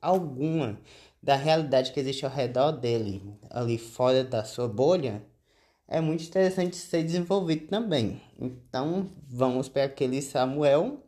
alguma 0.01 0.77
da 1.21 1.35
realidade 1.35 1.93
que 1.93 1.99
existe 1.99 2.25
ao 2.25 2.31
redor 2.31 2.71
dele, 2.73 3.21
ali 3.49 3.77
fora 3.77 4.23
da 4.23 4.43
sua 4.43 4.67
bolha, 4.67 5.23
é 5.87 6.01
muito 6.01 6.23
interessante 6.23 6.75
ser 6.75 7.03
desenvolvido 7.03 7.67
também. 7.67 8.21
Então, 8.39 9.09
vamos 9.29 9.69
para 9.69 9.85
aquele 9.85 10.21
Samuel. 10.21 11.02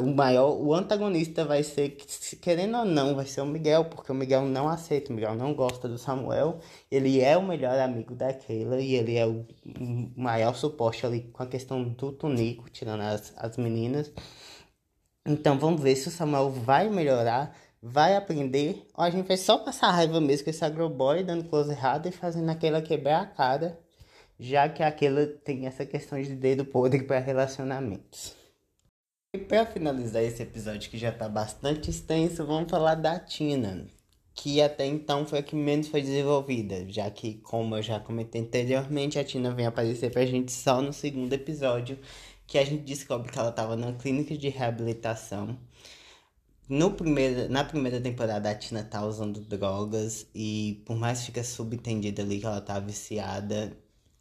O 0.00 0.14
maior, 0.14 0.60
o 0.60 0.74
antagonista 0.74 1.44
vai 1.44 1.62
ser, 1.62 1.96
querendo 2.40 2.76
ou 2.76 2.84
não, 2.84 3.14
vai 3.14 3.24
ser 3.24 3.40
o 3.40 3.46
Miguel, 3.46 3.86
porque 3.86 4.12
o 4.12 4.14
Miguel 4.14 4.42
não 4.42 4.68
aceita, 4.68 5.10
o 5.10 5.14
Miguel 5.14 5.34
não 5.34 5.54
gosta 5.54 5.88
do 5.88 5.96
Samuel. 5.96 6.58
Ele 6.90 7.20
é 7.20 7.36
o 7.36 7.42
melhor 7.42 7.78
amigo 7.78 8.14
da 8.14 8.32
Keila 8.32 8.78
e 8.78 8.94
ele 8.94 9.16
é 9.16 9.26
o 9.26 9.46
maior 10.16 10.54
suporte 10.54 11.06
ali 11.06 11.22
com 11.32 11.42
a 11.42 11.46
questão 11.46 11.82
do 11.82 12.12
Tunico, 12.12 12.68
tirando 12.68 13.00
as, 13.00 13.32
as 13.36 13.56
meninas. 13.56 14.12
Então, 15.26 15.58
vamos 15.58 15.80
ver 15.80 15.96
se 15.96 16.08
o 16.08 16.10
Samuel 16.10 16.50
vai 16.50 16.90
melhorar 16.90 17.56
vai 17.82 18.14
aprender, 18.14 18.86
ou 18.94 19.04
a 19.04 19.10
gente 19.10 19.26
vai 19.26 19.36
só 19.36 19.58
passar 19.58 19.90
raiva 19.90 20.20
mesmo 20.20 20.44
com 20.44 20.50
esse 20.50 20.64
agroboy, 20.64 21.22
dando 21.22 21.44
close 21.44 21.70
errado 21.70 22.08
e 22.08 22.12
fazendo 22.12 22.50
aquela 22.50 22.82
quebrar 22.82 23.22
a 23.22 23.26
cara, 23.26 23.80
já 24.38 24.68
que 24.68 24.82
aquela 24.82 25.26
tem 25.26 25.66
essa 25.66 25.86
questão 25.86 26.20
de 26.20 26.34
dedo 26.34 26.64
podre 26.64 27.02
para 27.02 27.18
relacionamentos. 27.18 28.39
E 29.32 29.38
para 29.38 29.64
finalizar 29.64 30.24
esse 30.24 30.42
episódio 30.42 30.90
que 30.90 30.98
já 30.98 31.12
tá 31.12 31.28
bastante 31.28 31.88
extenso, 31.88 32.44
vamos 32.44 32.68
falar 32.68 32.96
da 32.96 33.16
Tina, 33.16 33.86
que 34.34 34.60
até 34.60 34.84
então 34.84 35.24
foi 35.24 35.38
a 35.38 35.42
que 35.42 35.54
menos 35.54 35.86
foi 35.86 36.02
desenvolvida, 36.02 36.84
já 36.88 37.08
que, 37.12 37.34
como 37.34 37.76
eu 37.76 37.82
já 37.82 38.00
comentei 38.00 38.40
anteriormente, 38.40 39.20
a 39.20 39.24
Tina 39.24 39.52
vem 39.54 39.66
aparecer 39.66 40.10
pra 40.10 40.26
gente 40.26 40.50
só 40.50 40.82
no 40.82 40.92
segundo 40.92 41.32
episódio, 41.32 41.96
que 42.44 42.58
a 42.58 42.64
gente 42.64 42.82
descobre 42.82 43.30
que 43.30 43.38
ela 43.38 43.52
tava 43.52 43.76
na 43.76 43.92
clínica 43.92 44.36
de 44.36 44.48
reabilitação. 44.48 45.56
No 46.68 46.92
primeiro, 46.92 47.48
na 47.48 47.62
primeira 47.64 48.00
temporada 48.00 48.50
a 48.50 48.54
Tina 48.56 48.82
tá 48.82 49.04
usando 49.06 49.40
drogas 49.42 50.26
e 50.34 50.82
por 50.84 50.96
mais 50.96 51.20
que 51.20 51.26
fica 51.26 51.44
subentendido 51.44 52.20
ali 52.20 52.40
que 52.40 52.46
ela 52.46 52.60
tá 52.60 52.80
viciada, 52.80 53.76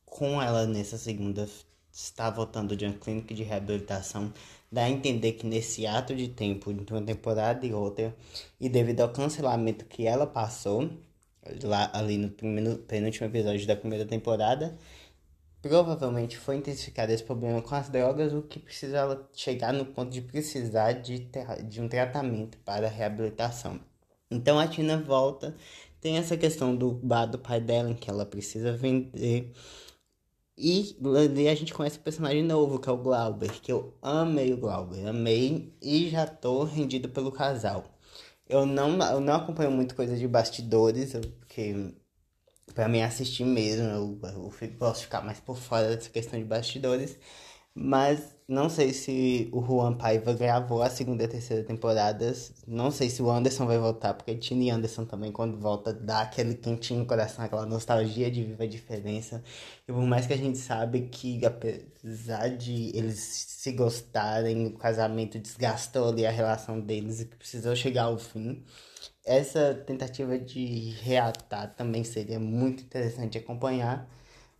com 0.06 0.39
ela 0.39 0.67
nessa 0.67 1.00
segunda 1.00 1.48
está 1.91 2.30
voltando 2.30 2.76
de 2.76 2.86
uma 2.86 2.93
clínica 2.93 3.34
de 3.34 3.43
reabilitação, 3.43 4.32
dá 4.71 4.84
a 4.84 4.89
entender 4.89 5.34
que 5.34 5.45
nesse 5.45 5.86
ato 5.88 6.15
de 6.15 6.27
tempo 6.27 6.71
entre 6.71 6.93
uma 6.93 7.01
temporada 7.01 7.65
e 7.65 7.73
outra, 7.73 8.15
e 8.60 8.69
devido 8.69 9.01
ao 9.01 9.10
cancelamento 9.10 9.86
que 9.86 10.05
ela 10.08 10.27
passou 10.27 10.89
lá 11.63 11.89
ali 11.93 12.17
no 12.17 12.29
primeiro, 12.29 12.77
penúltimo 12.79 13.27
episódio 13.27 13.65
da 13.67 13.75
primeira 13.75 14.05
temporada, 14.05 14.77
Provavelmente 15.62 16.38
foi 16.38 16.55
intensificado 16.55 17.12
esse 17.12 17.23
problema 17.23 17.62
com 17.62 17.75
as 17.75 17.89
drogas, 17.89 18.32
o 18.32 18.41
que 18.41 18.60
precisava 18.60 19.27
chegar 19.34 19.73
no 19.73 19.86
ponto 19.86 20.10
de 20.10 20.21
precisar 20.21 20.93
de, 20.93 21.29
de 21.67 21.82
um 21.82 21.89
tratamento 21.89 22.58
para 22.60 22.88
reabilitação. 22.88 23.77
Então 24.32 24.58
a 24.58 24.67
Tina 24.67 24.97
volta, 24.97 25.53
tem 25.99 26.17
essa 26.17 26.38
questão 26.38 26.73
do 26.73 26.93
bar 26.93 27.25
do 27.25 27.38
pai 27.38 27.60
dela, 27.60 27.89
em 27.89 27.93
que 27.93 28.10
ela 28.10 28.25
precisa 28.25 28.71
vender. 28.71 29.51
E 30.62 30.98
ali 31.17 31.48
a 31.48 31.56
gente 31.56 31.74
conhece 31.74 31.98
o 31.98 32.02
personagem 32.02 32.43
novo, 32.43 32.80
que 32.80 32.89
é 32.89 32.91
o 32.91 32.98
Glauber, 32.98 33.50
que 33.62 33.72
eu 33.72 33.93
amei 34.02 34.54
o 34.54 34.58
Glauber, 34.58 35.08
amei 35.08 35.74
e 35.82 36.10
já 36.10 36.28
tô 36.28 36.63
rendido 36.63 37.08
pelo 37.10 37.32
casal. 37.32 37.86
Eu 38.48 38.65
não, 38.65 39.00
eu 39.12 39.22
não 39.22 39.36
acompanho 39.36 39.72
muito 39.72 39.95
coisa 39.95 40.17
de 40.17 40.28
bastidores, 40.28 41.13
porque 41.39 41.93
para 42.74 42.88
mim 42.88 43.02
assistir 43.02 43.45
mesmo. 43.45 43.84
Eu, 43.88 44.19
eu, 44.82 44.93
ficar 44.93 45.22
mais 45.22 45.39
por 45.39 45.58
fora 45.58 45.95
dessa 45.95 46.10
questão 46.10 46.39
de 46.39 46.45
bastidores. 46.45 47.17
Mas 47.74 48.36
não 48.49 48.67
sei 48.67 48.91
se 48.93 49.47
o 49.51 49.62
Juan 49.62 49.93
Paiva 49.93 50.33
gravou 50.33 50.81
a 50.81 50.89
segunda 50.89 51.23
e 51.23 51.25
a 51.27 51.29
terceira 51.29 51.63
temporadas. 51.63 52.51
Não 52.67 52.89
sei 52.89 53.09
se 53.09 53.21
o 53.21 53.29
Anderson 53.29 53.67
vai 53.67 53.77
voltar, 53.77 54.15
porque 54.15 54.35
Tini 54.35 54.71
Anderson 54.71 55.05
também, 55.05 55.31
quando 55.31 55.57
volta, 55.57 55.93
dá 55.93 56.21
aquele 56.21 56.55
quentinho 56.55 57.01
no 57.01 57.05
coração, 57.05 57.45
aquela 57.45 57.65
nostalgia 57.65 58.31
de 58.31 58.43
Viva 58.43 58.63
a 58.63 58.67
Diferença. 58.67 59.43
E 59.88 59.93
por 59.93 60.01
mais 60.01 60.25
que 60.25 60.33
a 60.33 60.38
gente 60.38 60.57
sabe 60.57 61.01
que, 61.12 61.45
apesar 61.45 62.49
de 62.49 62.91
eles 62.97 63.19
se 63.19 63.71
gostarem, 63.71 64.65
o 64.67 64.77
casamento 64.77 65.38
desgastou 65.38 66.09
ali 66.09 66.25
a 66.25 66.31
relação 66.31 66.79
deles 66.79 67.21
e 67.21 67.25
que 67.25 67.35
precisou 67.38 67.75
chegar 67.75 68.05
ao 68.05 68.17
fim 68.17 68.63
essa 69.29 69.75
tentativa 69.75 70.39
de 70.39 70.89
reatar 71.01 71.75
também 71.75 72.03
seria 72.03 72.39
muito 72.39 72.83
interessante 72.83 73.38
acompanhar. 73.38 74.09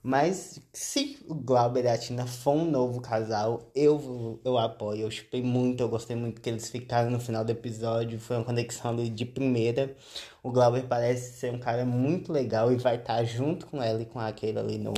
Mas 0.02 0.62
se 0.72 1.18
o 1.28 1.36
Glauber 1.36 1.84
e 1.84 1.90
a 1.90 1.98
Tina 1.98 2.26
for 2.26 2.54
um 2.54 2.70
novo 2.70 3.02
casal, 3.02 3.70
eu, 3.76 4.40
eu 4.46 4.58
apoio. 4.58 5.02
Eu 5.02 5.12
chupei 5.12 5.44
muito, 5.44 5.82
eu 5.82 5.90
gostei 5.90 6.16
muito 6.16 6.40
que 6.42 6.50
eles 6.50 6.70
ficaram 6.70 7.12
no 7.12 7.20
final 7.20 7.44
do 7.44 7.52
episódio. 7.52 8.20
Foi 8.20 8.38
uma 8.38 8.46
conexão 8.46 8.96
de 8.96 9.26
primeira. 9.26 9.96
O 10.42 10.52
Glauber 10.52 10.88
parece 10.88 11.38
ser 11.38 11.54
um 11.54 11.60
cara 11.60 11.86
muito 11.86 12.32
legal 12.32 12.72
e 12.72 12.78
vai 12.78 12.96
estar 12.96 13.24
junto 13.26 13.68
com 13.68 13.84
ela 13.84 14.02
e 14.02 14.06
com 14.06 14.20
aquele 14.20 14.58
ali 14.60 14.78
no, 14.78 14.94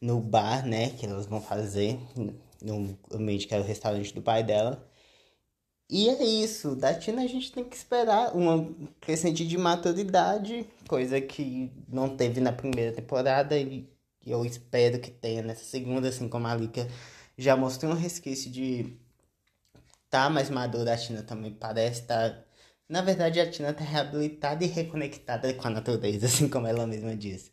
no 0.00 0.20
bar, 0.20 0.64
né? 0.66 0.90
Que 0.90 1.06
elas 1.06 1.26
vão 1.26 1.40
fazer 1.40 1.98
no 2.62 2.96
ambiente 3.12 3.46
que 3.46 3.54
é 3.54 3.58
o 3.58 3.62
restaurante 3.64 4.14
do 4.14 4.22
pai 4.22 4.42
dela. 4.44 4.86
E 5.88 6.08
é 6.08 6.24
isso, 6.24 6.74
da 6.74 6.94
Tina 6.94 7.22
a 7.22 7.26
gente 7.26 7.52
tem 7.52 7.62
que 7.62 7.76
esperar 7.76 8.34
uma 8.34 8.74
crescente 9.00 9.46
de 9.46 9.58
maturidade, 9.58 10.66
coisa 10.88 11.20
que 11.20 11.70
não 11.88 12.16
teve 12.16 12.40
na 12.40 12.52
primeira 12.52 12.92
temporada 12.92 13.56
e 13.58 13.86
eu 14.26 14.44
espero 14.44 14.98
que 14.98 15.10
tenha 15.10 15.42
nessa 15.42 15.64
segunda, 15.64 16.08
assim 16.08 16.28
como 16.28 16.46
a 16.46 16.54
Lika 16.54 16.88
já 17.36 17.56
mostrou 17.56 17.92
um 17.92 17.96
resquício 17.96 18.50
de 18.50 18.96
tá 20.14 20.30
mais 20.30 20.48
madura, 20.50 20.94
a 20.94 20.96
Tina 20.96 21.22
também 21.22 21.52
parece 21.52 22.02
estar. 22.02 22.30
Tá... 22.30 22.44
Na 22.88 23.02
verdade, 23.02 23.40
a 23.40 23.50
Tina 23.50 23.72
tá 23.74 23.82
reabilitada 23.84 24.64
e 24.64 24.68
reconectada 24.68 25.52
com 25.54 25.66
a 25.68 25.70
natureza, 25.70 26.26
assim 26.26 26.48
como 26.48 26.66
ela 26.66 26.86
mesma 26.86 27.16
disse. 27.16 27.50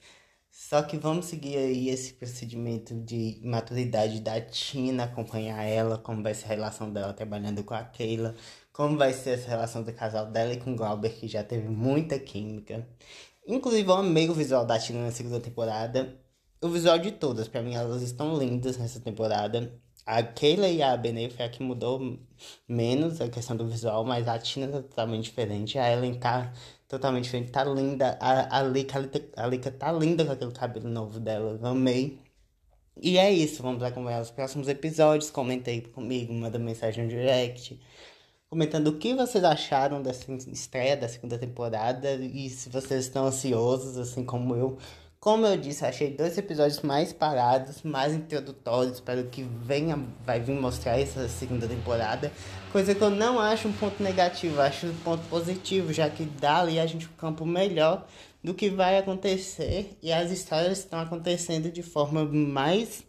Só 0.70 0.84
que 0.84 0.96
vamos 0.96 1.26
seguir 1.26 1.58
aí 1.58 1.90
esse 1.90 2.14
procedimento 2.14 2.94
de 2.94 3.42
maturidade 3.44 4.22
da 4.22 4.40
Tina, 4.40 5.06
acompanhar 5.06 5.64
ela, 5.64 5.98
como 5.98 6.22
vai 6.22 6.36
ser 6.36 6.46
a 6.46 6.50
relação 6.50 6.94
dela 6.94 7.14
trabalhando 7.14 7.64
com 7.64 7.74
a 7.74 7.84
Keila, 7.84 8.36
como 8.72 8.96
vai 8.96 9.12
ser 9.12 9.32
essa 9.32 9.50
relação 9.50 9.82
do 9.82 9.92
casal 9.92 10.28
dela 10.28 10.54
e 10.54 10.60
com 10.60 10.74
o 10.74 10.76
Glauber, 10.76 11.14
que 11.20 11.28
já 11.28 11.44
teve 11.44 11.68
muita 11.68 12.20
química. 12.20 12.88
Inclusive, 13.46 13.90
eu 13.90 13.96
amei 13.96 14.30
o 14.30 14.36
visual 14.36 14.64
da 14.64 14.78
Tina 14.78 15.04
na 15.04 15.12
segunda 15.12 15.40
temporada. 15.40 16.16
O 16.62 16.70
visual 16.70 17.00
de 17.00 17.12
todas, 17.12 17.48
para 17.48 17.64
mim, 17.64 17.74
elas 17.74 18.04
estão 18.04 18.38
lindas 18.38 18.78
nessa 18.78 19.00
temporada. 19.00 19.74
A 20.06 20.22
Keila 20.22 20.68
e 20.68 20.84
a 20.84 20.96
Benê 20.96 21.30
foi 21.32 21.44
a 21.44 21.50
que 21.50 21.64
mudou 21.64 22.20
menos 22.68 23.20
a 23.20 23.28
questão 23.28 23.58
do 23.58 23.68
visual, 23.68 24.06
mas 24.06 24.28
a 24.28 24.38
Tina 24.38 24.68
tá 24.68 24.82
totalmente 24.84 25.24
diferente. 25.24 25.80
A 25.80 25.92
Ellen 25.92 26.20
tá 26.20 26.54
totalmente 26.92 27.24
diferente. 27.24 27.52
Tá 27.52 27.64
linda. 27.64 28.18
A, 28.20 28.60
a, 28.60 28.64
Lika, 28.64 29.00
a 29.38 29.48
Lika 29.48 29.72
tá 29.72 29.92
linda 29.94 30.26
com 30.26 30.34
aquele 30.34 30.52
cabelo 30.52 30.90
novo 30.90 31.20
dela. 31.20 31.58
Amei. 31.64 32.20
E 33.02 33.18
é 33.18 33.32
isso. 33.32 33.64
Vamos 33.64 33.82
acompanhar 33.82 34.22
os 34.22 34.30
próximos 34.30 34.68
episódios. 34.68 35.32
Comentei 35.32 35.82
comigo, 35.82 36.34
manda 36.34 36.60
mensagem 36.60 37.06
no 37.06 37.10
direct. 37.10 37.80
Comentando 38.50 38.88
o 38.88 38.98
que 38.98 39.14
vocês 39.16 39.42
acharam 39.46 40.02
dessa 40.02 40.30
estreia 40.52 40.98
da 40.98 41.08
segunda 41.08 41.38
temporada. 41.38 42.16
E 42.16 42.50
se 42.50 42.68
vocês 42.68 43.06
estão 43.06 43.26
ansiosos, 43.26 43.98
assim 43.98 44.26
como 44.26 44.54
eu, 44.56 44.78
Como 45.24 45.46
eu 45.46 45.56
disse, 45.56 45.86
achei 45.86 46.10
dois 46.10 46.36
episódios 46.36 46.82
mais 46.82 47.14
parados, 47.14 47.84
mais 47.84 48.12
introdutórios 48.12 49.00
para 49.00 49.22
o 49.22 49.28
que 49.28 49.44
venha, 49.44 49.96
vai 50.26 50.40
vir 50.40 50.56
mostrar 50.56 51.00
essa 51.00 51.30
segunda 51.30 51.68
temporada. 51.68 52.32
Coisa 52.72 52.96
que 52.96 53.04
eu 53.04 53.12
não 53.12 53.40
acho 53.40 53.68
um 53.68 53.72
ponto 53.72 54.02
negativo, 54.02 54.60
acho 54.60 54.88
um 54.88 54.96
ponto 55.04 55.24
positivo, 55.30 55.94
já 55.94 56.10
que 56.10 56.24
dá 56.24 56.62
ali 56.62 56.80
a 56.80 56.88
gente 56.88 57.06
um 57.06 57.14
campo 57.20 57.46
melhor 57.46 58.08
do 58.44 58.56
que 58.56 58.72
vai 58.72 58.98
acontecer 58.98 59.96
e 60.02 60.12
as 60.12 60.32
histórias 60.32 60.80
estão 60.80 61.00
acontecendo 61.00 61.72
de 61.72 61.84
forma 61.84 62.26
mais 62.26 63.04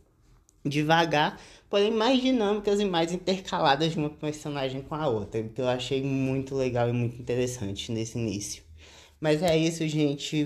devagar, 0.63 1.41
porém 1.71 1.91
mais 1.91 2.21
dinâmicas 2.21 2.79
e 2.79 2.85
mais 2.85 3.11
intercaladas 3.11 3.93
de 3.93 3.99
uma 3.99 4.11
personagem 4.11 4.83
com 4.83 4.95
a 4.95 5.09
outra, 5.09 5.43
que 5.43 5.63
eu 5.63 5.67
achei 5.67 6.03
muito 6.03 6.55
legal 6.55 6.91
e 6.91 6.93
muito 6.93 7.19
interessante 7.19 7.91
nesse 7.91 8.19
início. 8.19 8.63
Mas 9.23 9.41
é 9.41 9.57
isso, 9.57 9.87
gente. 9.87 10.45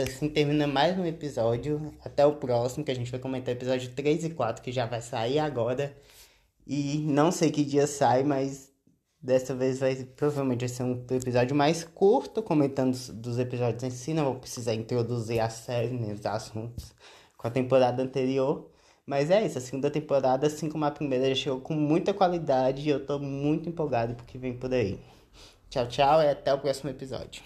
Assim 0.00 0.28
termina 0.28 0.64
mais 0.64 0.96
um 0.96 1.04
episódio. 1.04 1.92
Até 2.04 2.24
o 2.24 2.36
próximo, 2.36 2.84
que 2.84 2.92
a 2.92 2.94
gente 2.94 3.10
vai 3.10 3.18
comentar 3.18 3.52
episódio 3.52 3.90
3 3.96 4.26
e 4.26 4.30
4, 4.30 4.62
que 4.62 4.70
já 4.70 4.86
vai 4.86 5.02
sair 5.02 5.40
agora. 5.40 5.92
E 6.64 6.98
não 6.98 7.32
sei 7.32 7.50
que 7.50 7.64
dia 7.64 7.84
sai, 7.88 8.22
mas 8.22 8.72
dessa 9.20 9.56
vez 9.56 9.80
vai 9.80 9.96
provavelmente 9.96 10.60
vai 10.60 10.68
ser 10.68 10.84
um 10.84 11.04
episódio 11.10 11.56
mais 11.56 11.82
curto, 11.82 12.44
comentando 12.44 12.96
dos 13.14 13.40
episódios 13.40 13.82
em 13.82 13.90
si. 13.90 14.14
Não 14.14 14.24
vou 14.26 14.34
precisar 14.36 14.74
introduzir 14.74 15.40
a 15.40 15.50
série, 15.50 15.96
os 16.12 16.24
assuntos 16.24 16.94
com 17.36 17.48
a 17.48 17.50
temporada 17.50 18.00
anterior. 18.04 18.70
Mas 19.04 19.32
é 19.32 19.44
isso, 19.44 19.58
a 19.58 19.60
segunda 19.60 19.90
temporada, 19.90 20.46
assim 20.46 20.68
como 20.70 20.84
a 20.84 20.92
primeira, 20.92 21.28
já 21.30 21.34
chegou 21.34 21.60
com 21.60 21.74
muita 21.74 22.14
qualidade 22.14 22.82
e 22.82 22.88
eu 22.88 23.04
tô 23.04 23.18
muito 23.18 23.68
empolgado 23.68 24.14
porque 24.14 24.38
vem 24.38 24.54
por 24.56 24.72
aí. 24.72 25.00
Tchau, 25.68 25.88
tchau 25.88 26.22
e 26.22 26.28
até 26.28 26.54
o 26.54 26.58
próximo 26.58 26.90
episódio. 26.90 27.42